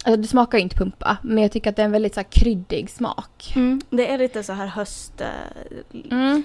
[0.07, 2.21] alltså det smakar ju inte pumpa men jag tycker att det är en väldigt så
[2.21, 3.53] här kryddig smak.
[3.57, 3.81] Mm.
[3.91, 5.21] Det är lite så här höst...
[5.21, 5.27] Eh,
[6.11, 6.43] Mm.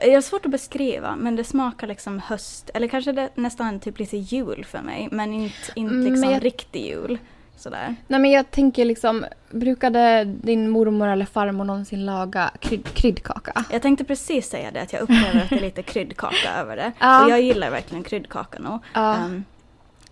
[0.00, 3.98] Det är svårt att beskriva men det smakar liksom höst eller kanske det nästan typ
[3.98, 7.18] lite jul för mig men inte, inte Mm, liksom men jag- riktig jul.
[7.58, 7.94] Sådär.
[8.06, 13.64] Nej men jag tänker liksom, brukade din mormor eller farmor någonsin laga kryd- kryddkaka?
[13.70, 16.92] Jag tänkte precis säga det att jag upplever att det är lite kryddkaka över det.
[17.00, 17.24] Ja.
[17.24, 18.78] Och jag gillar verkligen kryddkaka nog.
[18.94, 19.14] Ja.
[19.16, 19.44] Ehm,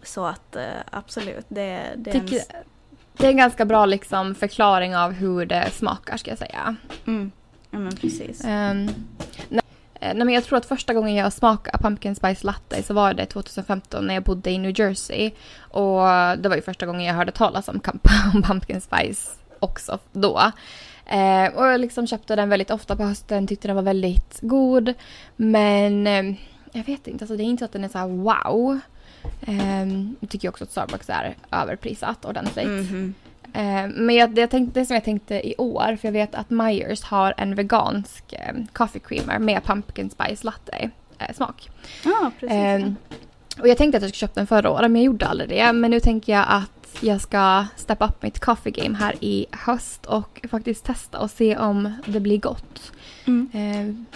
[0.06, 2.26] så att eh, absolut, det, det är en...
[2.26, 2.44] tycker,
[3.16, 6.76] det är en ganska bra liksom förklaring av hur det smakar ska jag säga.
[7.06, 7.32] Mm,
[7.70, 8.44] ja men precis.
[8.44, 8.88] Um,
[10.00, 13.26] nej, men jag tror att första gången jag smakade pumpkin spice latte så var det
[13.26, 15.30] 2015 när jag bodde i New Jersey.
[15.58, 16.02] Och
[16.38, 17.80] det var ju första gången jag hörde talas om,
[18.34, 20.52] om pumpkin spice också då.
[21.06, 24.94] Eh, och jag liksom köpte den väldigt ofta på hösten, tyckte den var väldigt god.
[25.36, 26.34] Men eh,
[26.72, 28.06] jag vet inte, alltså det är inte så att den är så här
[29.46, 29.54] wow.
[29.54, 29.86] Eh,
[30.20, 32.66] jag tycker också att Starbucks är överprisat ordentligt.
[32.66, 33.14] Mhm.
[33.54, 36.50] Eh, men jag, det, tänkte, det som jag tänkte i år, för jag vet att
[36.50, 41.70] Myers har en vegansk eh, coffee creamer med pumpkin spice latte eh, smak.
[42.04, 42.56] Ja, precis.
[42.56, 42.96] Ehm,
[43.60, 45.72] och jag tänkte att jag skulle köpa den förra året men jag gjorde aldrig det.
[45.72, 50.06] Men nu tänker jag att jag ska steppa upp mitt coffee game här i höst
[50.06, 52.92] och faktiskt testa och se om det blir gott.
[53.24, 54.06] Mm.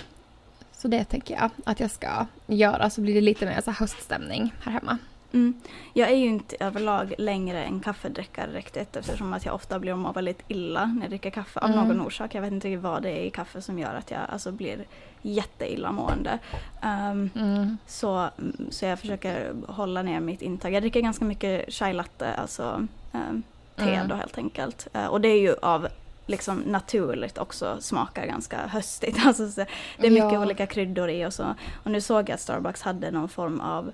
[0.78, 3.70] Ehm, så det tänker jag att jag ska göra så blir det lite mer så
[3.70, 4.98] höststämning här hemma.
[5.32, 5.60] Mm.
[5.94, 10.12] Jag är ju inte överlag längre en kaffedrickare riktigt eftersom att jag ofta blir må
[10.12, 11.88] väldigt illa när jag dricker kaffe av Mm.
[11.88, 12.34] någon orsak.
[12.34, 14.84] Jag vet inte vad det är i kaffe som gör att jag alltså, blir
[15.22, 16.38] jätteillamående.
[16.82, 17.78] Um, Mm.
[17.86, 18.28] så,
[18.70, 20.72] så jag försöker hålla ner mitt intag.
[20.72, 23.42] Jag dricker ganska mycket chai latte, alltså um,
[23.76, 24.08] te Mm.
[24.08, 24.88] då helt enkelt.
[24.96, 25.88] Uh, och det är ju av
[26.28, 29.16] liksom naturligt också smakar ganska höstigt.
[29.26, 29.64] Alltså, så
[29.98, 30.42] det är mycket Ja.
[30.42, 31.54] olika kryddor i och så.
[31.84, 33.84] Och nu såg jag att Starbucks hade någon form av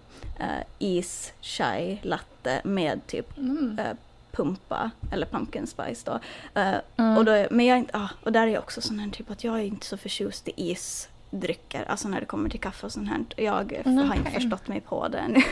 [0.40, 0.46] uh,
[0.78, 3.78] is chai latte med typ Mm.
[3.78, 3.96] eh,
[4.32, 6.18] pumpa eller pumpkin spice då.
[6.60, 7.16] Eh, Mm.
[7.18, 9.54] och, då men jag, ah, och där är jag också sån här typ att jag
[9.58, 13.24] är inte så förtjust i isdrycker, alltså när det kommer till kaffe och sånt här.
[13.36, 15.42] Jag eh, Mm, har inte förstått mig på det ännu.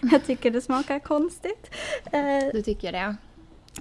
[0.12, 1.70] jag tycker det smakar konstigt.
[2.12, 2.20] Eh,
[2.52, 3.16] Du tycker det?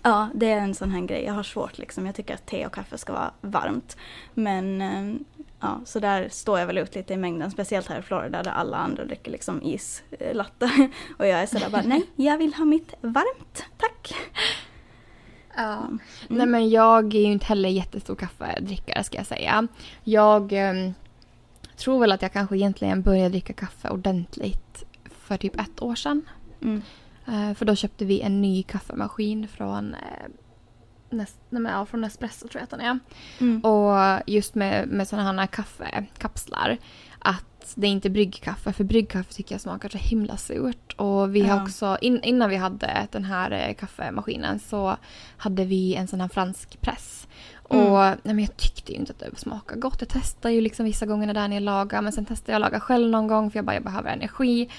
[0.04, 1.24] Ja, det är en sån här grej.
[1.24, 2.06] Jag har svårt liksom.
[2.06, 3.98] Jag tycker att te och kaffe ska vara varmt.
[4.34, 5.16] Men eh,
[5.60, 7.52] ja, så där står jag väl ut lite i mängden.
[7.52, 10.90] Speciellt här i Florida där alla andra dricker liksom islatte.
[11.18, 14.16] Och jag är sådär bara, nej, jag vill ha mitt varmt, tack.
[15.56, 15.78] Ja.
[15.78, 16.00] Mm.
[16.28, 19.68] Nej men jag är ju inte heller jättestor kaffedrickare ska jag säga.
[20.04, 20.92] Jag eh,
[21.78, 26.22] tror väl att jag kanske egentligen började dricka kaffe ordentligt för typ ett år sedan.
[26.62, 26.82] Mm.
[27.28, 30.30] Eh, för då köpte vi en ny kaffemaskin från eh,
[31.10, 33.00] Nes, nej, ja, från Nespresso tror jag att den är.
[33.40, 33.62] Mm.
[33.62, 36.78] Och just med, med sådana här kaffekapslar.
[37.20, 40.94] Att det är inte bryggkaffe, för bryggkaffe tycker jag smakar så himla surt.
[40.98, 41.54] Och vi ja.
[41.54, 44.98] har också, in, innan vi hade den här eh, kaffemaskinen så
[45.38, 47.28] hade vi en sån här fransk press.
[47.70, 47.86] Mm.
[47.86, 49.98] Och nej, men jag tyckte ju inte att det smakade gott.
[50.00, 52.80] Jag testade ju liksom vissa gånger när Daniel lagade men sen testade jag att laga
[52.80, 54.70] själv någon gång för jag bara jag behöver energi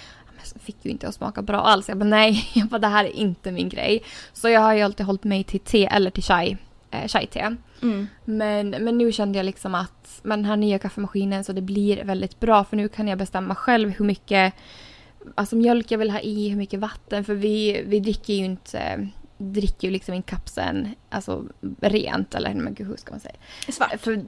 [0.61, 1.89] fick ju inte att smaka bra alls.
[1.89, 4.03] Jag bara nej, jag bara, det här är inte min grej.
[4.33, 6.57] Så jag har ju alltid hållit mig till te eller till chai,
[6.91, 7.57] eh, chai-te.
[7.83, 8.09] Mm.
[8.25, 12.05] Men, men nu kände jag liksom att med den här nya kaffemaskinen så det blir
[12.05, 14.55] väldigt bra för nu kan jag bestämma själv hur mycket
[15.35, 19.09] alltså mjölk jag vill ha i, hur mycket vatten för vi, vi dricker ju inte
[19.39, 21.45] dricker ju liksom inte kapseln alltså
[21.81, 23.35] rent eller men gud, hur ska man säga?
[23.69, 24.01] Svart.
[24.01, 24.25] För,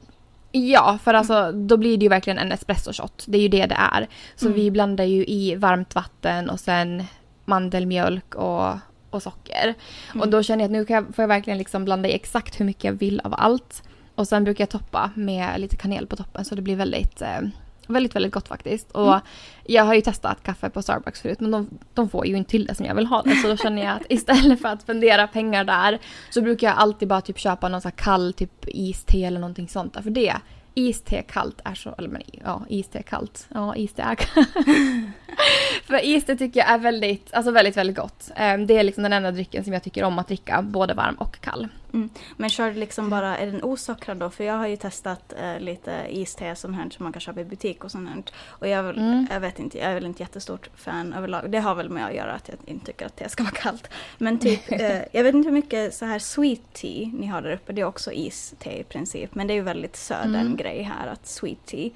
[0.52, 3.24] Ja, för alltså då blir det ju verkligen en espresso shot.
[3.26, 4.08] Det är ju det det är.
[4.36, 4.56] Så mm.
[4.56, 7.04] vi blandar ju i varmt vatten och sen
[7.44, 8.74] mandelmjölk och,
[9.10, 9.74] och socker.
[10.10, 10.20] Mm.
[10.20, 12.60] Och då känner jag att nu kan jag, får jag verkligen liksom blanda i exakt
[12.60, 13.82] hur mycket jag vill av allt.
[14.14, 17.40] Och sen brukar jag toppa med lite kanel på toppen så det blir väldigt eh,
[17.88, 18.92] Väldigt, väldigt gott faktiskt.
[18.92, 19.20] Och mm.
[19.64, 22.66] jag har ju testat kaffe på Starbucks förut men de, de, får ju inte till
[22.66, 23.34] det som jag vill ha det.
[23.36, 25.98] Så då känner jag att istället för att spendera pengar där
[26.30, 29.96] så brukar jag alltid bara typ köpa någon här kall typ iste eller någonting sånt.
[30.02, 30.34] För det
[30.74, 33.48] iste kallt är så, eller men ja, iste kallt.
[33.54, 34.16] Ja, iste är
[35.86, 38.30] För iste tycker jag är väldigt, alltså väldigt, väldigt gott.
[38.36, 41.14] Ehm, det är liksom den enda drycken som jag tycker om att dricka, både varm
[41.14, 41.68] och kall.
[41.92, 42.10] Mm.
[42.36, 44.30] Men kör du liksom bara, är den osockrad då?
[44.30, 47.44] För jag har ju testat eh, lite iste som här som man kan köpa i
[47.44, 48.22] butik och sånt här.
[48.46, 49.26] Och jag, mm.
[49.30, 51.50] jag vet inte, jag är väl inte jättestort fan överlag.
[51.50, 53.90] Det har väl med att göra att jag inte tycker att det ska vara kallt.
[54.18, 57.52] Men typ, eh, jag vet inte hur mycket så här sweet tea ni har där
[57.52, 57.72] uppe.
[57.72, 59.34] Det är också iste i princip.
[59.34, 60.56] Men det är ju väldigt södern mm.
[60.56, 61.90] grej här att sweet tea.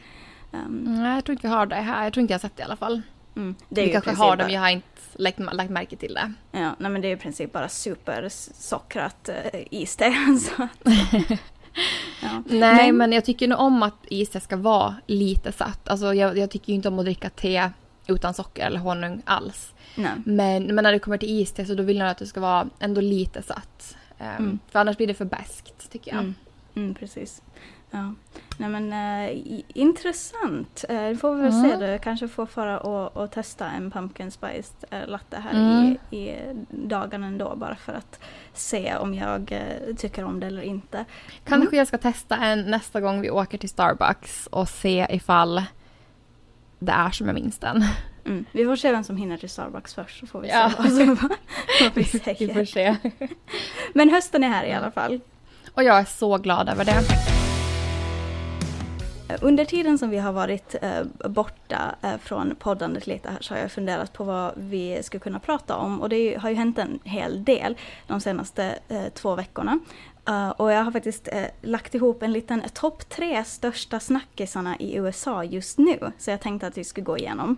[0.51, 2.05] Um, Nej, jag tror inte vi har det här.
[2.05, 3.03] Jag tror inte jag har sett det i alla fall.
[3.37, 3.55] Mm.
[3.69, 6.33] vi kanske har det men jag har inte lagt, lagt märke till det.
[6.51, 10.05] Ja, nej men det är i princip bara supersockrat uh, iste.
[12.23, 12.43] ja.
[12.47, 15.89] Nej men, men jag tycker nog om att iste ska vara lite satt.
[15.89, 17.71] Alltså jag, jag tycker ju inte om att dricka te
[18.07, 19.73] utan socker eller honung alls.
[20.25, 22.69] Men, men när det kommer till iste så då vill jag att det ska vara
[22.79, 23.97] ändå lite satt.
[24.19, 24.59] Um, mm.
[24.69, 26.21] För annars blir det för bäst tycker jag.
[26.21, 26.35] Mm.
[26.75, 27.43] Mm, precis.
[27.93, 28.15] Ja.
[28.57, 30.85] Nej men äh, intressant.
[30.89, 31.81] Det får vi väl mm.
[31.81, 31.99] se då.
[31.99, 35.97] Kanske får fara och, och testa en pumpkin spice äh, latte här mm.
[36.11, 36.37] i, i
[36.71, 38.21] dagarna ändå bara för att
[38.53, 41.05] se om jag äh, tycker om det eller inte.
[41.45, 41.79] Kanske mm.
[41.79, 45.63] jag ska testa en nästa gång vi åker till Starbucks och se ifall
[46.79, 47.85] det är som jag minns den.
[48.25, 48.45] Mm.
[48.53, 50.71] Vi får se vem som hinner till Starbucks först så får vi ja.
[50.71, 51.29] se vad, som,
[51.81, 52.39] vad vi säger.
[52.47, 52.97] vi får se.
[53.95, 55.21] Men hösten är här i alla fall.
[55.75, 57.42] Och jag är så glad över det.
[59.41, 63.61] Under tiden som vi har varit eh, borta eh, från poddandet lite här så har
[63.61, 66.99] jag funderat på vad vi skulle kunna prata om och det har ju hänt en
[67.05, 69.79] hel del de senaste eh, två veckorna.
[70.29, 74.97] Uh, och jag har faktiskt uh, lagt ihop en liten topp tre största snackisarna i
[74.97, 75.99] USA just nu.
[76.19, 77.57] Så jag tänkte att vi skulle gå igenom.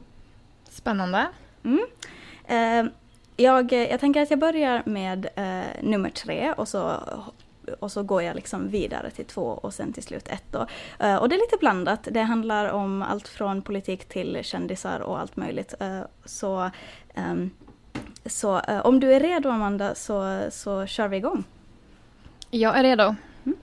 [0.71, 1.27] Spännande.
[1.65, 2.91] Mm.
[3.37, 5.29] Jag, jag tänker att jag börjar med
[5.83, 7.01] nummer tre och så
[7.81, 10.67] och så går jag liksom vidare till två och sen till slut ett då.
[11.05, 12.09] Uh, och det är lite blandat.
[12.11, 15.75] Det handlar om allt från politik till kändisar och allt möjligt.
[15.83, 16.71] Uh, så
[17.17, 17.51] um,
[18.27, 21.45] så uh, om du är redo Amanda så, så kör vi igång.
[22.51, 23.15] Jag är redo.
[23.45, 23.59] Mm.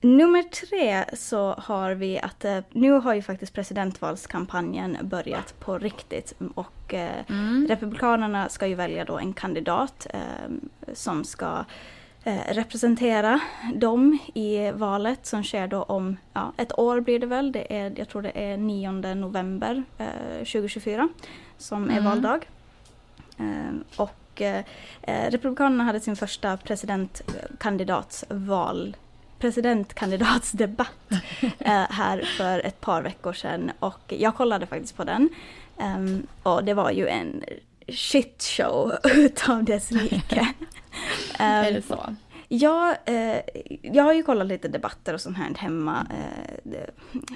[0.00, 6.94] Nummer tre så har vi att nu har ju faktiskt presidentvalskampanjen börjat på riktigt och
[6.94, 7.66] mm.
[7.68, 10.06] Republikanerna ska ju välja då en kandidat
[10.94, 11.64] som ska Eh,
[12.48, 13.40] representera
[13.74, 17.52] dem i valet som sker då om ja, ett år blir det väl.
[17.52, 20.06] Det är, jag tror det är 9 november eh,
[20.38, 21.08] 2024
[21.58, 21.96] som mm.
[21.96, 22.48] är valdag.
[23.38, 24.64] Eh, och eh,
[25.30, 28.96] Republikanerna hade sin första presidentkandidatsval
[29.38, 30.90] presidentkandidatsdebatt
[31.58, 35.28] eh, här för ett par veckor sedan och jag kollade faktiskt på den.
[35.76, 37.44] Um, och det var ju en
[37.88, 40.46] shitshow utav dess like.
[41.38, 42.16] Är det så?
[42.48, 43.40] Ja, eh,
[43.82, 46.06] jag har ju kollat lite debatter och sånt här hemma.
[46.10, 46.80] Eh,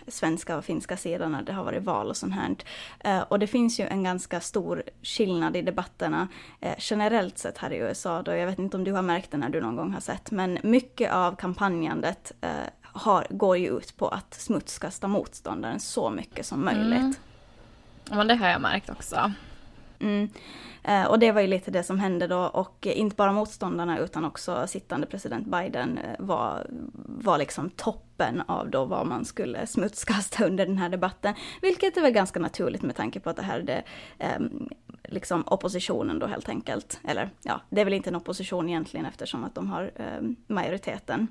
[0.08, 2.56] svenska och finska sidan när det har varit val och sånt här.
[3.00, 6.28] Eh, och det finns ju en ganska stor skillnad i debatterna
[6.60, 8.22] eh, generellt sett här i USA.
[8.22, 8.34] Då.
[8.34, 10.30] Jag vet inte om du har märkt det när du någon gång har sett.
[10.30, 12.50] Men mycket av kampanjandet eh,
[12.82, 16.98] har, går ju ut på att smutskasta motståndaren så mycket som möjligt.
[16.98, 17.14] Mm.
[18.10, 19.32] Men det har jag märkt också.
[20.00, 20.28] Mm.
[20.82, 24.24] Eh, och det var ju lite det som hände då och inte bara motståndarna utan
[24.24, 26.66] också sittande president Biden eh, var,
[27.06, 31.34] var liksom toppen av då vad man skulle smutskasta under den här debatten.
[31.62, 33.82] Vilket är väl ganska naturligt med tanke på att det här är det,
[34.18, 34.40] eh,
[35.04, 37.00] liksom oppositionen då helt enkelt.
[37.04, 40.54] Eller ja, det är väl inte en opposition egentligen eftersom att de har ehm, eh,
[40.54, 41.28] majoriteten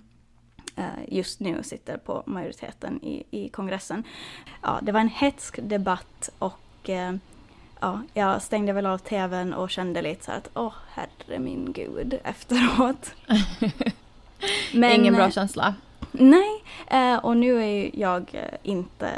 [1.08, 4.04] just nu sitter på majoriteten i, i kongressen.
[4.62, 7.14] Ja, det var en hetsk debatt och eh,
[7.80, 12.20] ja, jag stängde väl av tvn och kände lite så att åh herre min gud
[12.24, 13.12] efteråt.
[14.74, 15.76] Men, Ingen bra känsla.
[16.12, 19.12] Nej, eh, och nu är jag eh, inte,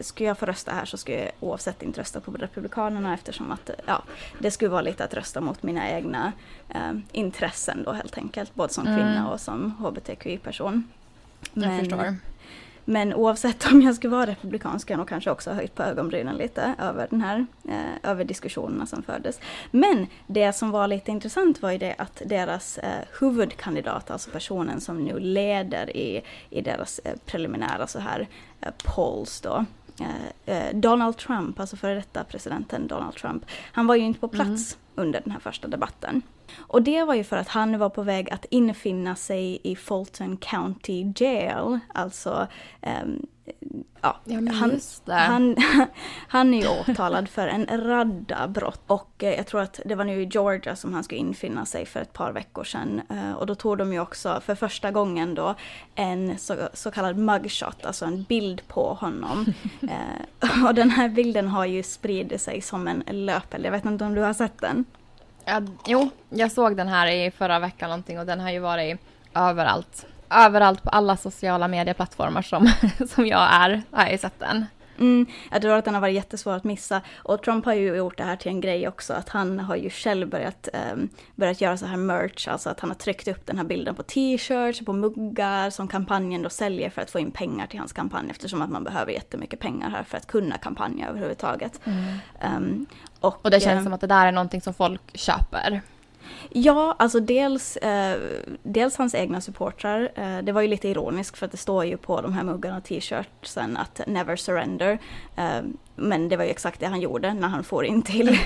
[0.00, 3.70] skulle jag få rösta här så skulle jag oavsett inte rösta på Republikanerna eftersom att
[3.86, 4.02] ja,
[4.38, 6.32] det skulle vara lite att rösta mot mina egna
[6.68, 9.26] eh, intressen då helt enkelt, både som kvinna mm.
[9.26, 10.88] och som hbtqi-person.
[11.52, 12.16] Jag förstår.
[12.88, 15.82] Men oavsett om jag skulle vara republikan skulle jag nog kanske också ha höjt på
[15.82, 19.40] ögonbrynen lite över den här, eh, över diskussionerna som fördes.
[19.70, 24.80] Men det som var lite intressant var ju det att deras eh, huvudkandidat, alltså personen
[24.80, 28.28] som nu leder i, i deras eh, preliminära så här
[28.60, 29.64] eh, polls då,
[30.00, 34.28] eh, eh, Donald Trump, alltså före detta presidenten Donald Trump, han var ju inte på
[34.28, 36.22] plats mm under den här första debatten.
[36.58, 40.36] Och det var ju för att han var på väg att infinna sig i Fulton
[40.36, 42.46] County Jail, alltså
[43.02, 43.26] um,
[44.00, 45.56] Ja, ja han, han,
[46.28, 50.04] han är ju åtalad för en radda brott och eh, jag tror att det var
[50.04, 53.02] nu i Georgia som han skulle infinna sig för ett par veckor sedan.
[53.10, 55.54] Eh, och då tog de ju också för första gången då
[55.94, 59.46] en så, så kallad mugshot, alltså en bild på honom.
[59.82, 64.04] Eh, och den här bilden har ju spridit sig som en löpeld, jag vet inte
[64.04, 64.84] om du har sett den?
[65.44, 69.00] Ja, jo, jag såg den här i förra veckan någonting och den har ju varit
[69.34, 70.06] överallt.
[70.30, 72.70] Överallt på alla sociala medieplattformar som,
[73.08, 74.66] som jag är har jag sett den.
[74.98, 77.00] Mm, jag tror att den har varit jättesvår att missa.
[77.16, 79.90] Och Trump har ju gjort det här till en grej också, att han har ju
[79.90, 83.56] själv börjat, um, börjat göra så här merch, alltså att han har tryckt upp den
[83.56, 87.66] här bilden på t-shirts, på muggar som kampanjen då säljer för att få in pengar
[87.66, 91.80] till hans kampanj eftersom att man behöver jättemycket pengar här för att kunna kampanja överhuvudtaget.
[91.84, 92.56] Mm.
[92.56, 92.86] Um,
[93.20, 95.80] och, och det känns uh, som att det där är någonting som folk köper.
[96.50, 98.18] Ja, alltså dels, eh,
[98.62, 100.12] dels hans egna supportrar.
[100.14, 102.76] Eh, det var ju lite ironiskt för att det står ju på de här muggarna
[102.76, 104.98] och t-shirtsen att never surrender.
[105.36, 105.60] Eh,
[105.96, 108.38] men det var ju exakt det han gjorde när han får in till,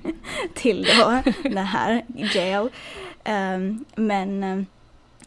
[0.54, 2.68] till då, den här jail.
[3.24, 3.58] Eh,
[3.94, 4.62] men eh,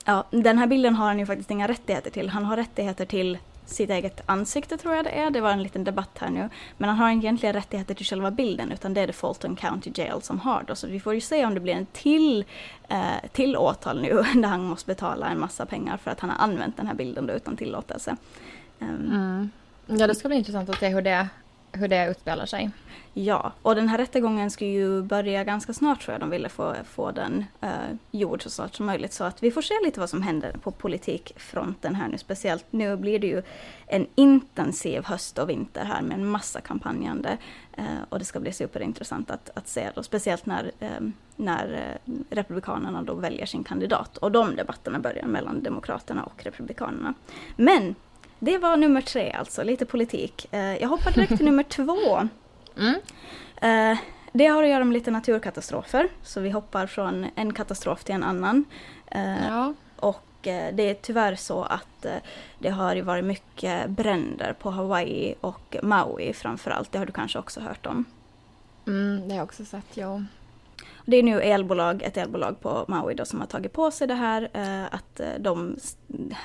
[0.06, 2.30] ja, den här bilden har han ju faktiskt inga rättigheter till.
[2.30, 3.38] Han har rättigheter till
[3.70, 5.30] sitt eget ansikte tror jag det är.
[5.30, 6.50] Det var en liten debatt här nu.
[6.78, 10.22] Men han har egentligen rättigheter till själva bilden utan det är det Fulton County Jail
[10.22, 10.76] som har då.
[10.76, 12.46] Så vi får ju se om det blir en till,
[12.90, 14.10] eh, till åtal nu
[14.42, 17.28] där han måste betala en massa pengar för att han har använt den här bilden
[17.28, 18.16] då utan tillåtelse.
[18.80, 19.50] Um, mm.
[20.00, 21.28] Ja det ska bli intressant att se hur det,
[21.78, 22.72] hur det utspelar sig.
[23.20, 26.22] Ja, och den här rättegången ska ju börja ganska snart tror jag.
[26.22, 29.14] De ville få, få den uh, gjord så snart som möjligt.
[29.14, 32.18] Så att vi får se lite vad som händer på politikfronten här nu.
[32.18, 33.44] Speciellt nu blir det ju
[33.88, 37.38] en intensiv höst och vinter här med en massa kampanjande.
[37.80, 39.90] Uh, och det ska bli superintressant att, att se.
[39.96, 40.04] då.
[40.04, 41.98] speciellt när, um, när
[42.30, 44.18] Republikanerna då väljer sin kandidat.
[44.18, 47.14] Och de debatterna börjar mellan Demokraterna och Republikanerna.
[47.56, 47.96] Men
[48.40, 50.48] det var nummer tre alltså, lite politik.
[50.52, 52.28] Jag hoppar direkt till nummer två.
[52.78, 52.96] Mm.
[53.62, 54.00] Eh,
[54.38, 58.24] det har att göra med lite naturkatastrofer, så vi hoppar från en katastrof till en
[58.24, 58.66] annan.
[59.08, 59.74] Eh, ja.
[59.96, 62.16] Och eh, det är tyvärr så att eh,
[62.60, 66.92] det har varit mycket bränder på Hawaii och Maui framförallt.
[66.92, 68.06] Det har du kanske också hört om?
[68.88, 70.22] Mm, det har jag också sett, ja.
[71.06, 74.14] Det är nu elbolag, ett elbolag på Maui då som har tagit på sig det
[74.14, 74.50] här.
[74.54, 75.78] Eh, att eh, de,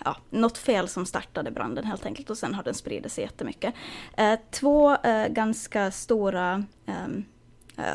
[0.04, 3.74] ja, något fel som startade branden helt enkelt och sen har den spridit sig jättemycket.
[4.16, 7.08] Eh, två eh, ganska stora eh,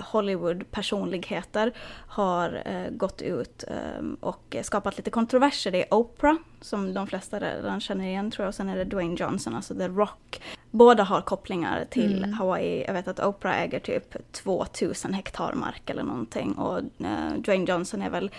[0.04, 1.74] Hollywood-personligheter
[2.08, 5.72] har eh, gått ut ehm, och skapat lite kontroverser.
[5.72, 8.84] Det är Oprah, som de flesta redan känner igen tror jag, och sen är det
[8.84, 10.42] Dwayne Johnson, alltså The Rock.
[10.72, 12.34] Båda har kopplingar till mm.
[12.34, 12.84] Hawaii.
[12.88, 18.02] Jag vet att Oprah äger typ 2000 hektar mark eller någonting och uh, Dwayne Johnson
[18.02, 18.32] är väl,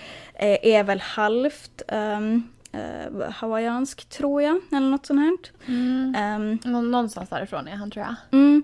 [0.63, 5.37] är väl halvt um, uh, hawaiiansk tror jag, eller något sånt här.
[5.67, 6.59] Mm.
[6.65, 8.15] Um, Någonstans därifrån är han tror jag.
[8.33, 8.63] Mm.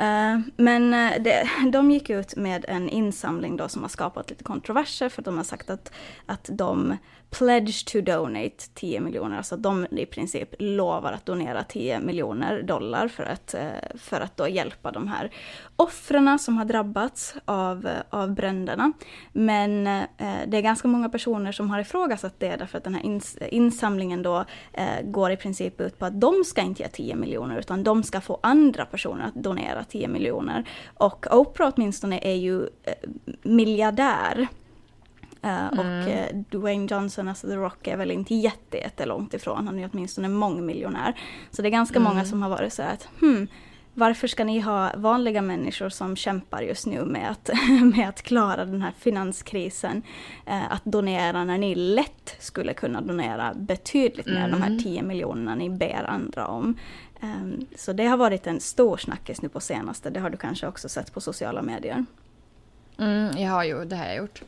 [0.00, 0.90] Uh, men
[1.22, 5.36] det, de gick ut med en insamling då som har skapat lite kontroverser för de
[5.36, 5.92] har sagt att,
[6.26, 6.96] att de
[7.38, 13.08] pledge to donate 10 miljoner, alltså de i princip lovar att donera 10 miljoner dollar
[13.08, 15.30] för att, eh, för att då hjälpa de här
[15.76, 18.92] offren som har drabbats av, eh, av bränderna.
[19.32, 20.02] Men eh,
[20.46, 24.22] det är ganska många personer som har ifrågasatt det därför att den här ins insamlingen
[24.22, 27.84] då eh, går i princip ut på att de ska inte ge 10 miljoner utan
[27.84, 30.68] de ska få andra personer att donera 10 miljoner.
[30.94, 32.94] Och Oprah åtminstone är ju eh,
[33.42, 34.48] miljardär.
[35.46, 35.78] Uh, mm.
[35.78, 39.66] Och uh, Dwayne Johnson, alltså The Rock, är väl inte jättelångt ifrån.
[39.66, 41.14] Han är åtminstone mångmiljonär.
[41.50, 42.12] Så det är ganska mm.
[42.12, 43.48] många som har varit så här att hmm,
[43.94, 47.50] varför ska ni ha vanliga människor som kämpar just nu med att,
[47.96, 50.02] med att klara den här finanskrisen,
[50.48, 54.50] uh, att donera när ni lätt skulle kunna donera betydligt mer, mm.
[54.50, 56.78] de här 10 miljonerna ni ber andra om.
[57.20, 60.66] Um, så det har varit en stor snackis nu på senaste, det har du kanske
[60.66, 62.04] också sett på sociala medier.
[62.98, 64.42] Mm, jag har ju, det har jag gjort.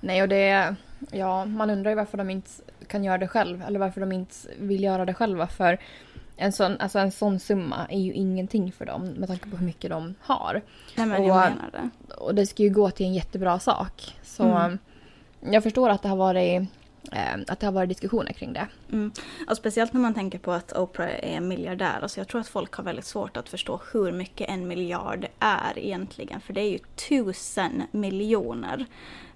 [0.00, 0.74] Nej, och det...
[1.10, 2.50] Ja, man undrar ju varför de inte
[2.86, 3.62] kan göra det själv.
[3.62, 5.46] Eller varför de inte vill göra det själva.
[5.46, 5.78] För
[6.36, 9.66] en sån, alltså en sån summa är ju ingenting för dem med tanke på hur
[9.66, 10.62] mycket de har.
[10.96, 12.14] Nej, men och, jag menar det.
[12.14, 14.16] Och det ska ju gå till en jättebra sak.
[14.22, 14.78] Så mm.
[15.40, 16.68] jag förstår att det har varit
[17.48, 18.66] att det har varit diskussioner kring det.
[18.92, 19.12] Mm.
[19.48, 21.98] Och speciellt när man tänker på att Oprah är miljardär.
[22.02, 25.78] Alltså jag tror att folk har väldigt svårt att förstå hur mycket en miljard är
[25.78, 26.40] egentligen.
[26.40, 26.78] För det är ju
[27.08, 28.86] tusen miljoner.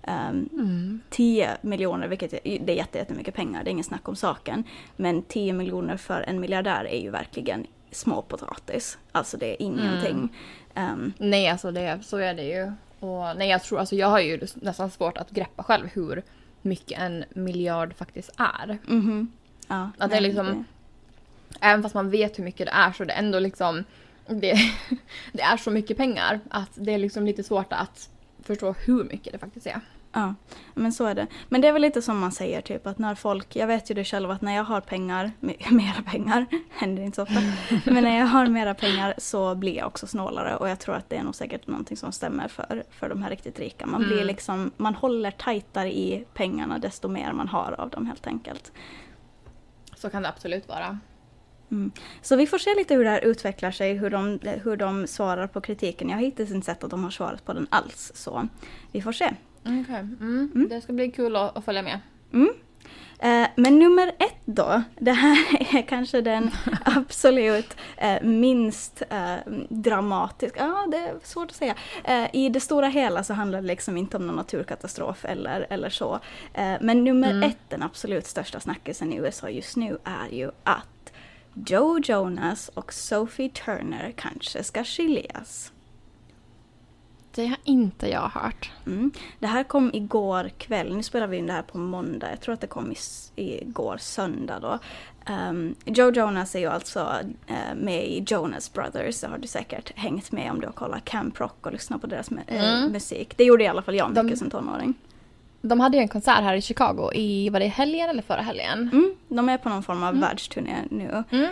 [0.02, 1.00] Um, mm.
[1.10, 4.64] 10 miljoner, vilket är, det är jättemycket pengar, det är ingen snack om saken.
[4.96, 8.98] Men 10 miljoner för en miljardär är ju verkligen småpotatis.
[9.12, 10.28] Alltså det är ingenting.
[10.74, 10.92] Mm.
[10.92, 12.72] Um, nej, alltså det, så är det ju.
[13.00, 16.22] Och nej, jag tror, alltså jag har ju nästan svårt att greppa själv hur
[16.62, 18.78] mycket en miljard faktiskt är.
[18.88, 19.26] Mm -hmm.
[19.68, 20.64] ja, att det är liksom, det.
[21.60, 23.84] även fast man vet hur mycket det är så det är ändå liksom,
[24.26, 24.54] det,
[25.32, 28.10] det är så mycket pengar att det är liksom lite svårt att
[28.42, 29.80] förstå hur mycket det faktiskt är.
[30.12, 30.34] Ja,
[30.74, 31.26] men så är det.
[31.48, 33.94] Men det är väl lite som man säger typ att när folk, jag vet ju
[33.94, 35.32] det själv att när jag har pengar,
[35.70, 37.40] mera pengar, händer inte så ofta,
[37.84, 41.10] men när jag har mera pengar så blir jag också snålare och jag tror att
[41.10, 43.86] det är nog säkert någonting som stämmer för, för de här riktigt rika.
[43.86, 44.26] Man blir mm.
[44.26, 48.72] liksom, man håller tajtare i pengarna desto mer man har av dem helt enkelt.
[49.96, 50.98] Så kan det absolut vara.
[51.70, 51.92] Mm.
[52.22, 55.46] Så vi får se lite hur det här utvecklar sig, hur de, hur de svarar
[55.46, 56.08] på kritiken.
[56.08, 58.48] Jag har hittills inte sett att de har svarat på den alls, så
[58.92, 59.34] vi får se.
[59.62, 60.00] Okej, okay.
[60.00, 60.50] mm.
[60.54, 60.68] mm.
[60.68, 62.00] det ska bli kul att, att följa med.
[62.32, 62.50] Mm.
[63.22, 65.36] Eh, men nummer ett då, det här
[65.76, 66.50] är kanske den
[66.84, 69.36] absolut eh, minst eh,
[69.68, 71.74] dramatiska, ja det är svårt att säga.
[72.04, 75.90] Eh, I det stora hela så handlar det liksom inte om någon naturkatastrof eller, eller
[75.90, 76.20] så.
[76.54, 77.42] Eh, men nummer mm.
[77.42, 81.12] ett, den absolut största snackisen i USA just nu är ju att
[81.54, 85.72] Joe Jonas och Sophie Turner kanske ska skiljas.
[87.34, 88.70] Det har inte jag hört.
[88.86, 89.10] Mm.
[89.38, 92.54] Det här kom igår kväll, nu spelar vi in det här på måndag, jag tror
[92.54, 92.94] att det kom
[93.36, 94.78] igår söndag då.
[95.32, 97.00] Um, Joe Jonas är ju alltså
[97.50, 101.04] uh, med i Jonas Brothers, det har du säkert hängt med om du har kollat
[101.04, 102.92] Camp Rock och lyssnat på deras eh, mm.
[102.92, 103.36] musik.
[103.36, 104.36] Det gjorde i alla fall jag mycket De...
[104.36, 104.94] som tonåring.
[105.62, 108.90] De hade ju en konsert här i Chicago i, var det helgen eller förra helgen?
[108.92, 110.20] Mm, de är på någon form av mm.
[110.20, 111.24] världsturné nu.
[111.30, 111.50] Mm.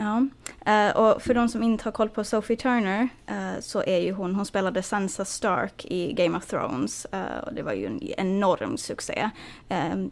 [0.00, 0.26] Ja,
[0.68, 4.12] uh, och för de som inte har koll på Sophie Turner uh, så är ju
[4.12, 8.02] hon, hon spelade Sansa Stark i Game of Thrones uh, och det var ju en
[8.02, 9.30] enorm succé.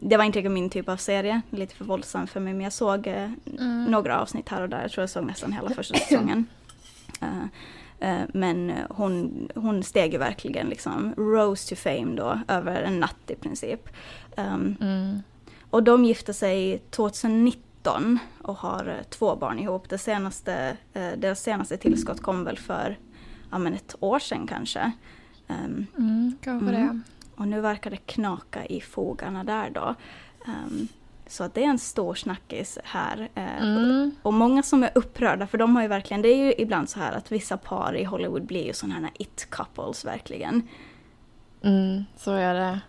[0.01, 3.07] det var inte min typ av serie, lite för våldsam för mig men jag såg
[3.07, 3.84] mm.
[3.84, 6.47] några avsnitt här och där, jag tror jag såg nästan hela första säsongen.
[8.28, 13.34] Men hon, hon steg ju verkligen liksom rose to fame då över en natt i
[13.34, 13.89] princip.
[14.37, 15.22] Um, mm.
[15.70, 17.66] Och de gifte sig 2019
[18.43, 19.89] och har eh, två barn ihop.
[19.89, 22.99] Det senaste, uh, deras senaste tillskott kom väl för
[23.51, 24.93] ja, men ett år sedan kanske.
[25.49, 26.87] Um, mm, kanske mm.
[26.87, 27.01] det.
[27.37, 29.95] Och nu verkar det knaka i fogarna där då.
[30.47, 30.89] Um,
[31.26, 33.28] så att det är en stor snackis här.
[33.34, 34.11] Eh, mm.
[34.22, 37.01] Och många som är upprörda, för de har ju verkligen, det är ju ibland så
[37.01, 40.68] här att vissa par i Hollywood blir ju sådana här it-couples verkligen.
[41.62, 42.80] Mm, så är det.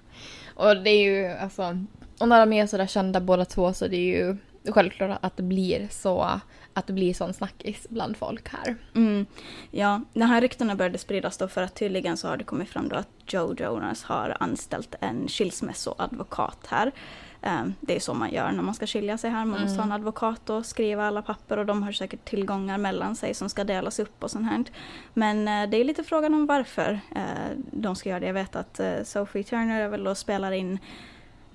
[0.56, 1.86] Och det är ju alltså,
[2.20, 4.38] och när de är sådär kända båda två så det är ju
[4.72, 6.39] självklart att det blir så
[6.74, 8.76] att det blir sån snackis bland folk här.
[8.95, 9.26] Mm.
[9.72, 12.89] Ja, de här ryktena började spridas då för att tydligen så har det kommit fram
[12.89, 16.91] då att Joe Jonas har anställt en skilsmässoadvokat här.
[17.41, 19.45] Ehm, det är så man gör när man ska skilja sig här.
[19.45, 19.78] Man måste mm.
[19.78, 23.49] ha en advokat och skriva alla papper och de har säkert tillgångar mellan sig som
[23.49, 24.63] ska delas upp och sånt här.
[25.13, 28.28] Men eh, det är lite frågan om varför eh, de ska göra det.
[28.28, 30.80] Jag vet att eh, Sophie Turner är väl och spelar in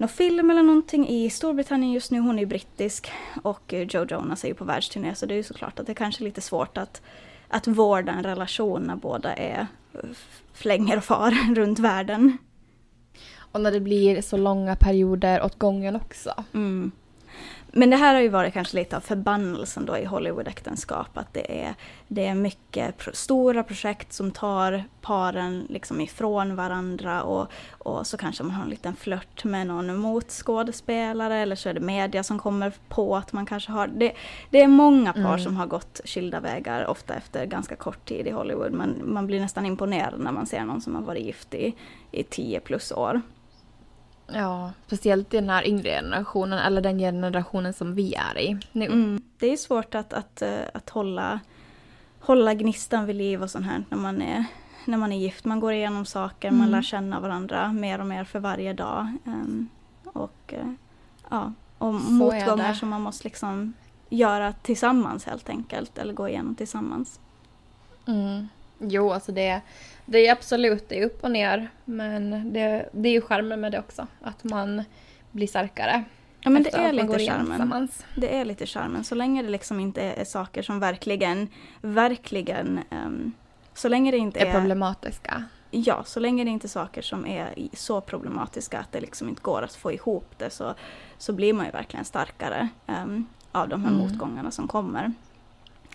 [0.03, 2.21] någon film eller någonting i Storbritannien just nu.
[2.21, 5.43] Hon är ju brittisk och Joe Jonas är ju på världsturné så det är ju
[5.43, 7.03] såklart att det är kanske är lite svårt att,
[7.49, 9.67] att vårda en relation när båda är
[10.53, 12.39] flänger och far runt världen.
[13.37, 16.45] Och när det blir så långa perioder åt gången också.
[16.55, 16.93] Mm.
[17.75, 21.19] Men det här har ju varit kanske lite av förbannelsen då i Hollywood-äktenskap.
[21.19, 21.75] Att det är,
[22.09, 28.17] det är mycket pro stora projekt som tar paren liksom ifrån varandra och, och så
[28.17, 32.39] kanske man har en liten flört med någon motskådespelare eller så är det media som
[32.39, 33.87] kommer på att man kanske har...
[33.87, 34.13] Det,
[34.51, 35.41] det är många par mm.
[35.41, 38.73] som har gått skilda vägar, ofta efter ganska kort tid i Hollywood.
[38.73, 41.75] Men man blir nästan imponerad när man ser någon som har varit gift i,
[42.11, 43.21] i tio plus år.
[44.27, 48.87] Ja, speciellt i den här yngre generationen, eller den generationen som vi är i nu.
[48.87, 49.23] Mm.
[49.39, 51.41] Det är svårt att, att, eh, att hålla,
[52.21, 54.45] hålla gnistan vid liv och sånt här när man är,
[54.85, 55.45] när man är gift.
[55.45, 56.61] Man går igenom saker, mm.
[56.61, 59.13] man lär känna varandra mer och mer för varje dag.
[59.25, 59.69] Um,
[60.05, 60.73] och uh,
[61.31, 63.73] ja, och motgångar som man måste liksom
[64.09, 67.21] göra tillsammans helt enkelt, eller gå igenom tillsammans.
[68.07, 68.49] Mm.
[68.83, 69.61] Jo, alltså det,
[70.07, 71.69] det är absolut det är upp och ner.
[71.85, 74.07] Men det, det är ju charmen med det också.
[74.21, 74.85] Att man
[75.31, 76.05] blir starkare.
[76.41, 77.89] Ja men det är lite charmen.
[78.17, 79.05] Det är lite charmen.
[79.05, 81.49] Så länge det liksom inte är saker som verkligen,
[81.81, 83.33] verkligen, um,
[83.75, 85.45] så länge det inte är, är problematiska.
[85.71, 89.43] Ja, så länge det inte är saker som är så problematiska att det liksom inte
[89.43, 90.75] går att få ihop det så,
[91.19, 94.03] så blir man ju verkligen starkare um, av de här mm.
[94.03, 95.13] motgångarna som kommer.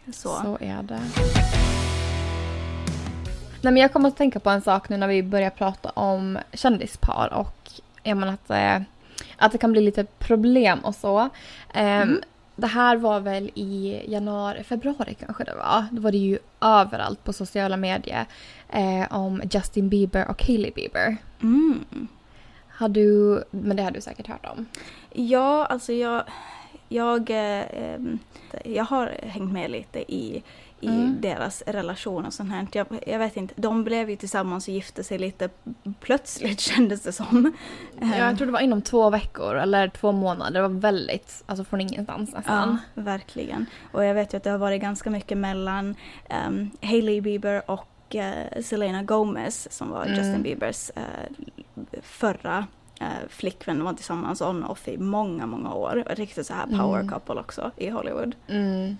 [0.05, 0.29] Så.
[0.29, 1.01] så är det.
[3.61, 6.39] Nej, men jag kommer att tänka på en sak nu när vi börjar prata om
[6.53, 7.71] kändispar och
[8.03, 8.81] jag menar att, eh,
[9.37, 11.19] att det kan bli lite problem och så.
[11.19, 11.29] Um,
[11.73, 12.21] mm.
[12.55, 15.85] Det här var väl i januari, februari kanske det var.
[15.91, 18.25] Då var det ju överallt på sociala medier
[18.69, 21.17] eh, om Justin Bieber och Hailey Bieber.
[21.41, 22.07] Mm.
[22.69, 24.65] Har du, men det har du säkert hört om?
[25.11, 26.23] Ja, alltså jag,
[26.89, 27.97] jag, eh,
[28.63, 30.43] jag har hängt med lite i
[30.79, 31.21] i mm.
[31.21, 32.67] deras relation och sånt här.
[32.71, 35.49] Jag, jag, vet inte, de blev ju tillsammans och gifte sig lite
[35.99, 37.53] plötsligt kändes det som.
[37.99, 40.51] Ja, jag tror det var inom två veckor eller två månader.
[40.51, 42.77] Det var väldigt, alltså från ingenstans nästan.
[42.95, 43.65] Ja, verkligen.
[43.91, 45.95] Och jag vet ju att det har varit ganska mycket mellan
[46.47, 50.17] um, Hailey Bieber och uh, Selena Gomez som var mm.
[50.17, 52.67] Justin Biebers uh, förra
[53.01, 53.83] uh, flickvän.
[53.83, 56.03] Var tillsammans on och off i många, många år.
[56.09, 57.09] Riktigt så här power mm.
[57.09, 58.35] couple också i Hollywood.
[58.47, 58.97] Mm.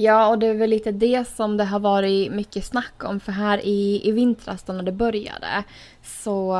[0.00, 3.20] Ja, och det är väl lite det som det har varit mycket snack om.
[3.20, 5.64] För här i, i vintras då när det började
[6.02, 6.56] så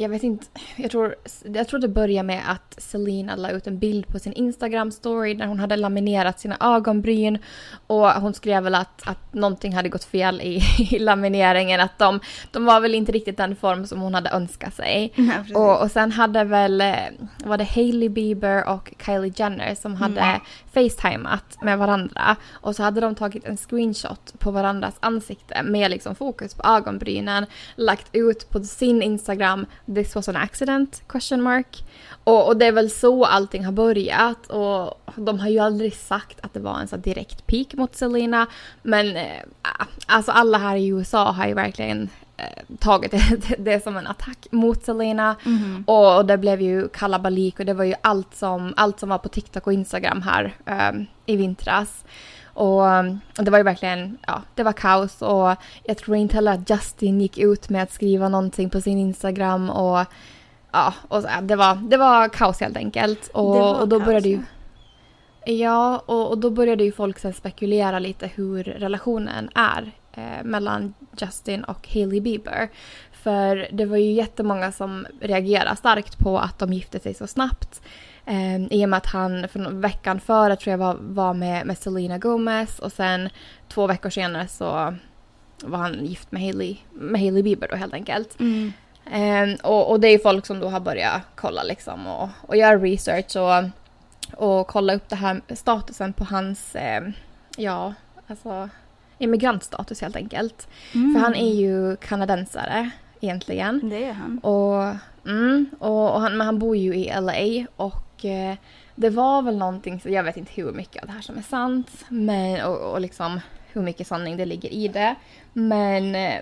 [0.00, 0.46] jag vet inte,
[0.76, 4.32] jag tror, jag tror det började med att Selena la ut en bild på sin
[4.32, 7.38] Instagram-story när hon hade laminerat sina ögonbryn.
[7.86, 12.20] Och hon skrev väl att, att någonting hade gått fel i, i lamineringen, att de,
[12.50, 15.12] de var väl inte riktigt den form som hon hade önskat sig.
[15.48, 16.96] Ja, och, och sen hade väl, eh,
[17.44, 20.40] var det Hailey Bieber och Kylie Jenner som hade mm.
[20.72, 22.36] facetimat med varandra.
[22.52, 27.46] Och så hade de tagit en screenshot på varandras ansikte med liksom fokus på ögonbrynen,
[27.76, 31.02] lagt ut på sin Instagram this was an accident?
[31.06, 31.84] Question mark.
[32.24, 36.38] Och, och, det är väl så allting har börjat och de har ju aldrig sagt
[36.40, 38.46] att det var en så direkt peak mot Selena.
[38.82, 39.42] Men eh,
[40.06, 43.10] alltså alla här i USA har ju verkligen eh, tagit
[43.48, 45.36] det, det, som en attack mot Selena.
[45.46, 45.84] Mm.
[45.86, 49.18] Och, och, det blev ju kalabalik och det var ju allt som, allt som var
[49.18, 50.92] på TikTok och Instagram här eh,
[51.26, 52.04] i vintras.
[52.60, 52.82] Och,
[53.38, 56.70] och det var ju verkligen, ja, det var kaos och jag tror inte heller att
[56.70, 60.04] Justin gick ut med att skriva någonting på sin Instagram och
[60.72, 63.28] ja, och det, var, det var kaos helt enkelt.
[63.28, 64.42] Och, och då kaos, började ju...
[65.44, 70.94] Ja, och, och då började ju folk sen spekulera lite hur relationen är eh, mellan
[71.20, 72.68] Justin och Hailey Bieber.
[73.12, 77.82] För det var ju jättemånga som reagerade starkt på att de gifte sig så snabbt.
[78.30, 81.78] Um, I och med att han för veckan före tror jag var, var med, med
[81.78, 83.28] Selena Gomez och sen
[83.68, 84.94] två veckor senare så
[85.64, 88.40] var han gift med Hailey, med Hailey Bieber då helt enkelt.
[88.40, 88.72] Mm.
[89.14, 92.78] Um, och, och, det är folk som då har börjat kolla liksom och, och göra
[92.78, 93.64] research och,
[94.48, 97.02] och kolla upp det här statusen på hans, eh,
[97.56, 97.94] ja,
[98.26, 98.68] alltså
[99.18, 100.68] immigrantstatus helt enkelt.
[100.94, 101.14] Mm.
[101.14, 103.88] För han är ju kanadensare egentligen.
[103.88, 104.38] Det är han.
[104.38, 104.96] Och,
[105.30, 108.54] mm, och, och han, men han bor ju i LA och eh,
[108.94, 112.04] det var väl någonting, jag vet inte hur mycket av det här som är sant
[112.08, 113.40] men, och, och liksom
[113.72, 115.14] hur mycket sanning det ligger i det.
[115.52, 116.40] Men eh,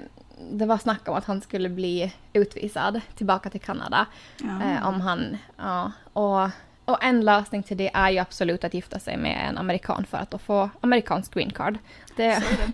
[0.50, 4.06] det var snack om att han skulle bli utvisad tillbaka till Kanada.
[4.42, 4.62] Ja.
[4.62, 6.50] Eh, om han, ja, och,
[6.84, 10.18] och en lösning till det är ju absolut att gifta sig med en amerikan för
[10.18, 11.78] att då få amerikansk green card.
[12.16, 12.72] Det, det.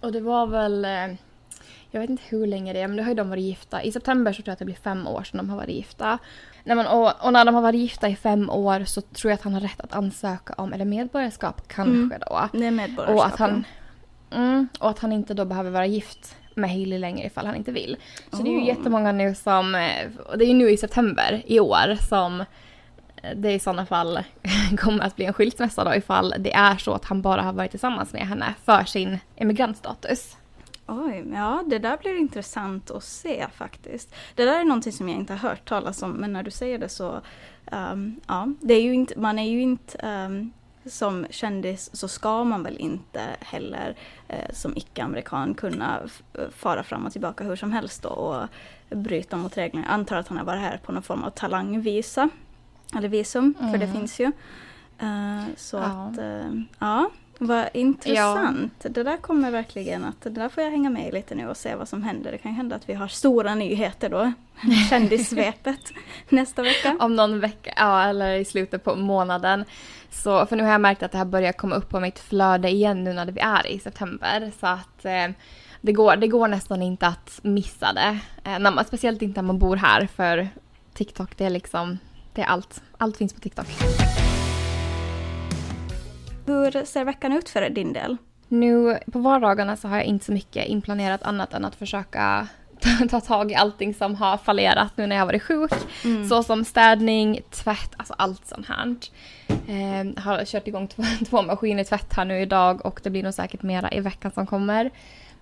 [0.00, 1.16] och det var väl, eh,
[1.94, 3.82] jag vet inte hur länge det är, men det har ju de varit gifta.
[3.82, 6.18] I september så tror jag att det blir fem år sedan de har varit gifta.
[6.64, 9.34] Nej, men, och, och, när de har varit gifta i fem år så tror jag
[9.34, 12.20] att han har rätt att ansöka om, eller medborgarskap kanske mm.
[12.28, 12.48] då.
[12.52, 13.16] Det är medborgarskap.
[13.16, 13.64] Och att, han,
[14.30, 17.72] mm, och att han inte då behöver vara gift med Hailey längre ifall han inte
[17.72, 17.96] vill.
[18.30, 18.44] Så oh.
[18.44, 19.88] det är ju jättemånga nu som,
[20.26, 22.44] och det är ju nu i september i år som
[23.36, 24.18] det i sådana fall
[24.78, 27.70] kommer att bli en skilsmässa då ifall det är så att han bara har varit
[27.70, 30.36] tillsammans med henne för sin emigrantstatus.
[30.86, 34.14] Oj, ja det där blir intressant att se faktiskt.
[34.34, 36.78] Det där är någonting som jag inte har hört talas om men när du säger
[36.78, 37.20] det så,
[37.72, 40.52] um, ja, det är ju inte, man är ju inte um,
[40.86, 43.96] som kändis så ska man väl inte heller
[44.28, 46.00] eh, som icke-amerikan kunna
[46.50, 48.48] fara fram och tillbaka hur som helst då och
[48.96, 49.86] bryta mot reglerna.
[49.86, 52.28] Jag antar att han har varit här på någon form av talangvisa.
[52.96, 53.72] Eller visum, mm.
[53.72, 53.96] för det mm.
[53.96, 54.26] finns ju.
[55.02, 55.82] Uh, så ja.
[55.82, 58.72] att, uh, ja, vad intressant.
[58.82, 58.90] Ja.
[58.90, 61.56] Det där kommer verkligen att, det där får jag hänga med i lite nu och
[61.56, 62.32] se vad som händer.
[62.32, 64.32] Det kan hända att vi har stora nyheter då.
[64.90, 65.92] Kändissvepet
[66.28, 66.96] nästa vecka.
[67.00, 69.64] Om någon vecka, ja eller i slutet på månaden.
[70.10, 72.68] Så, för nu har jag märkt att det här börjar komma upp på mitt flöde
[72.68, 74.52] igen nu när vi är i september.
[74.60, 75.28] Så att eh,
[75.80, 78.18] det, går, det går nästan inte att missa det.
[78.44, 80.48] Eh, när man, speciellt inte när man bor här för
[80.94, 81.98] TikTok det är liksom,
[82.32, 82.82] det är allt.
[82.98, 83.66] Allt finns på TikTok.
[86.46, 88.16] Hur ser veckan ut för din del?
[88.48, 92.48] Nu på vardagarna så har jag inte så mycket inplanerat annat än att försöka
[93.10, 95.72] ta tag i allting som har fallerat nu när jag varit sjuk.
[96.04, 96.28] Mm.
[96.28, 98.96] Så som städning, tvätt, alltså allt sånt här.
[99.48, 103.34] Eh, har kört igång två, två maskiner tvätt här nu idag och det blir nog
[103.34, 104.90] säkert mera i veckan som kommer.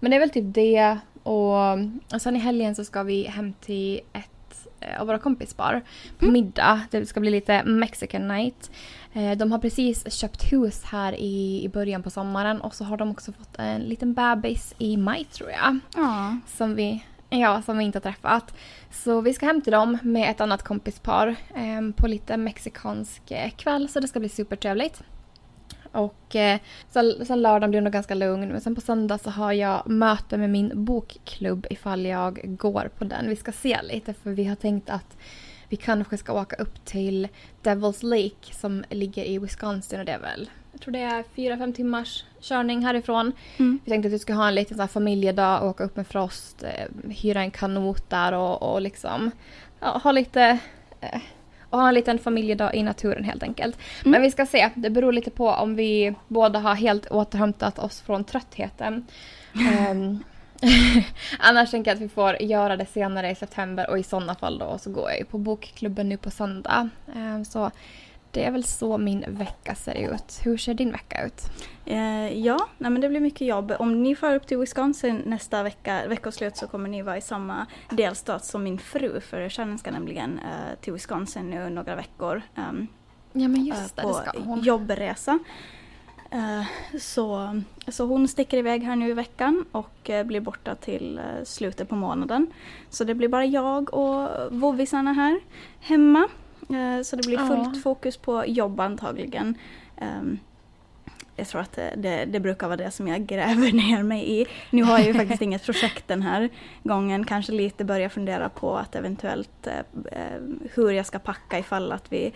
[0.00, 1.72] Men det är väl typ det och,
[2.14, 5.82] och sen i helgen så ska vi hem till ett eh, av våra kompispar
[6.18, 6.32] på mm.
[6.32, 6.80] middag.
[6.90, 8.70] Det ska bli lite Mexican night.
[9.12, 12.96] Eh, de har precis köpt hus här i, i början på sommaren och så har
[12.96, 15.78] de också fått en liten bebis i maj tror jag.
[15.96, 16.36] Ja.
[16.46, 18.54] Som vi Ja, som vi inte har träffat.
[18.90, 23.50] Så vi ska hem till dem med ett annat kompispar eh, på lite mexikansk eh,
[23.50, 25.02] kväll så det ska bli supertrevligt.
[25.92, 26.60] Och eh,
[26.90, 29.90] sen, sen lördagen blir det nog ganska lugn men sen på söndag så har jag
[29.90, 33.28] möte med min bokklubb ifall jag går på den.
[33.28, 35.16] Vi ska se lite för vi har tänkt att
[35.72, 37.28] vi kanske ska åka upp till
[37.62, 41.56] Devil's Lake som ligger i Wisconsin och det är väl, jag tror det är fyra
[41.58, 43.32] fem timmars körning härifrån.
[43.56, 43.78] Mm.
[43.84, 47.10] Vi tänkte att vi ska ha en liten så familjedag, åka upp med Frost, eh,
[47.10, 49.30] hyra en kanot där och, och liksom
[49.80, 50.58] ja, ha lite
[51.00, 51.20] eh,
[51.70, 53.78] och ha en liten familjedag i naturen helt enkelt.
[54.00, 54.10] Mm.
[54.10, 58.00] Men vi ska se, det beror lite på om vi båda har helt återhämtat oss
[58.00, 59.06] från tröttheten.
[59.90, 60.24] um,
[61.38, 64.58] Annars tänker jag att vi får göra det senare i september och i sådana fall
[64.58, 66.88] då så går jag ju på bokklubben nu på söndag.
[67.16, 67.70] Um, så
[68.32, 70.40] det är väl så min vecka ser ut.
[70.42, 71.42] Hur ser din vecka ut?
[71.86, 73.72] Eh, ja, nej men det blir mycket jobb.
[73.78, 77.66] Om ni far upp till Wisconsin nästa vecka, veckoslut så kommer ni vara i samma
[77.90, 82.42] delstat som min fru för Shannon ska nämligen eh, till Wisconsin nu några veckor.
[82.56, 82.88] Um,
[83.32, 84.62] ja men just det, på det ska hon.
[84.62, 85.38] jobbresa.
[86.34, 86.66] Uh,
[86.98, 91.44] så, så hon sticker iväg här nu i veckan och uh, blir borta till uh,
[91.44, 92.46] slutet på månaden.
[92.90, 95.40] Så det blir bara jag och vovvisarna här
[95.80, 96.28] hemma.
[96.68, 97.80] Eh, så det blir fullt ja.
[97.82, 99.58] fokus på jobb antagligen.
[99.96, 100.38] Ehm,
[101.36, 104.46] jag tror att det, det, brukar vara det som jag gräver ner mig i.
[104.70, 106.48] Nu har jag ju faktiskt inget projekt den här
[106.82, 107.24] gången.
[107.24, 109.78] Kanske lite börja fundera på att eventuellt eh,
[110.12, 110.40] eh,
[110.74, 112.32] hur jag ska packa ifall att vi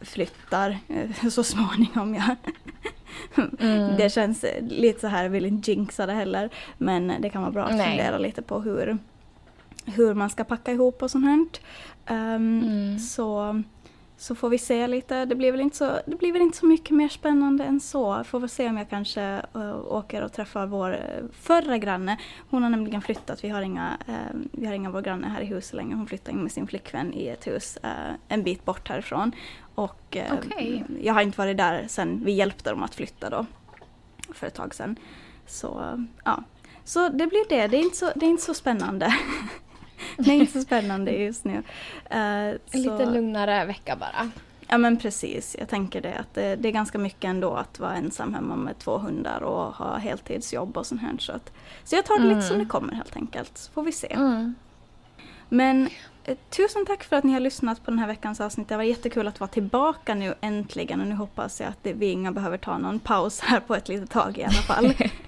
[0.00, 0.78] flyttar
[1.30, 2.14] så småningom.
[2.14, 2.36] Ja.
[3.58, 3.96] Mm.
[3.96, 6.50] Det känns lite så här, jag vill inte jinxa det heller.
[6.78, 7.90] Men det kan vara bra att Nej.
[7.90, 8.98] fundera lite på hur,
[9.84, 11.46] hur man ska packa ihop och sånt här.
[12.08, 12.98] Um, mm.
[12.98, 13.62] så,
[14.18, 15.24] så får vi se lite.
[15.24, 18.24] Det blir, väl inte så, det blir väl inte så mycket mer spännande än så.
[18.24, 22.18] Får väl se om jag kanske uh, åker och träffar vår uh, förra granne.
[22.50, 23.44] Hon har nämligen flyttat.
[23.44, 25.96] Vi har inga, uh, vi har inga vår granne här i huset längre.
[25.96, 27.78] Hon flyttade in med sin flickvän i ett hus
[28.28, 29.32] en bit bort härifrån.
[29.74, 30.82] Och okay.
[31.00, 33.46] jag har inte varit där sen vi hjälpte dem att flytta då.
[34.34, 34.96] För ett tag sedan.
[35.46, 36.42] Så ja.
[36.84, 37.66] Så det blir det.
[37.66, 39.14] Det är inte så, det är inte så spännande.
[40.18, 41.52] är inte så spännande just nu.
[41.54, 41.62] Uh,
[42.10, 42.78] en så...
[42.78, 44.30] lite lugnare vecka bara.
[44.68, 47.94] Ja men precis, jag tänker det att det, det, är ganska mycket ändå att vara
[47.94, 51.16] ensam hemma med två hundar och ha heltidsjobb och sånt här.
[51.18, 51.52] Så, att,
[51.84, 52.36] så jag tar det mm.
[52.36, 54.12] lite som det kommer helt enkelt, så får vi se.
[54.12, 54.54] Mm.
[55.48, 55.88] Men
[56.24, 58.68] eh, tusen tack för att ni har lyssnat på den här veckans avsnitt.
[58.68, 62.06] Det var jättekul att vara tillbaka nu äntligen och nu hoppas jag att det, vi
[62.06, 64.94] inga behöver ta någon paus här på ett litet tag i alla fall.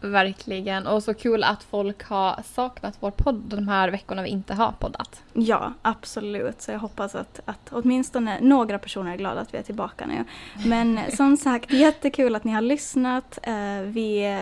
[0.00, 0.86] Verkligen.
[0.86, 4.72] Och så kul att folk har saknat vår podd de här veckorna vi inte har
[4.72, 5.22] poddat.
[5.32, 6.62] Ja, absolut.
[6.62, 10.24] Så jag hoppas att, att åtminstone några personer är glada att vi är tillbaka nu.
[10.68, 13.38] Men som sagt, jättekul att ni har lyssnat.
[13.42, 14.40] Eh, vi,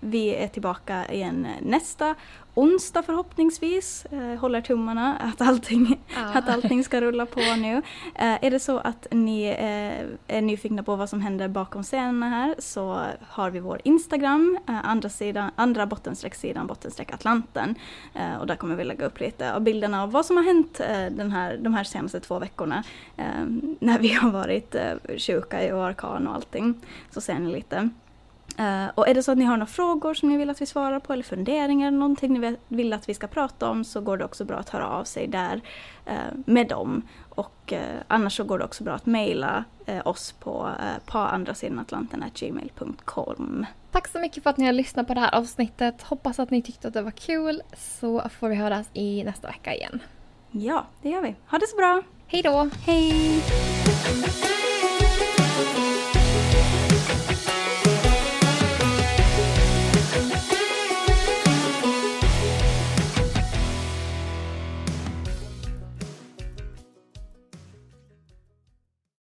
[0.00, 2.14] vi är tillbaka igen nästa
[2.56, 4.06] onsdag förhoppningsvis.
[4.06, 6.20] Eh, håller tummarna att allting, Ja.
[6.38, 7.82] att allting ska rulla på nu.
[8.14, 12.28] Eh, är det så att ni eh, är nyfikna på vad som händer bakom scenerna
[12.28, 17.74] här så har vi vår Instagram, eh, andra, sidan, andra bottenstreck sidan bottenstreck Atlanten.
[18.14, 20.80] Eh, och där kommer vi lägga upp lite av bilderna av vad som har hänt
[20.80, 22.82] eh, den här, de här senaste två veckorna.
[23.78, 26.74] När vi har varit eh, sjuka i orkan och allting.
[27.10, 27.90] Så ser ni lite.
[28.58, 30.66] Eh, och är det så att ni har några frågor som ni vill att vi
[30.66, 34.24] svarar på eller funderingar någonting ni vill att vi ska prata om så går det
[34.24, 35.60] också bra att höra av sig där
[36.06, 36.14] eh,
[36.46, 37.02] med dem.
[37.28, 39.64] Och eh, annars så går det också bra att mejla
[40.04, 40.70] oss på
[41.80, 43.66] atlanten.gmail.com.
[43.90, 46.02] Tack så mycket för att ni har lyssnat på det här avsnittet.
[46.02, 49.74] Hoppas att ni tyckte att det var kul så får vi höras i nästa vecka
[49.74, 50.02] igen.
[50.50, 51.34] Ja, det gör vi.
[51.46, 52.02] Ha det så bra!
[52.26, 52.70] Hej då!
[52.86, 53.42] Hej!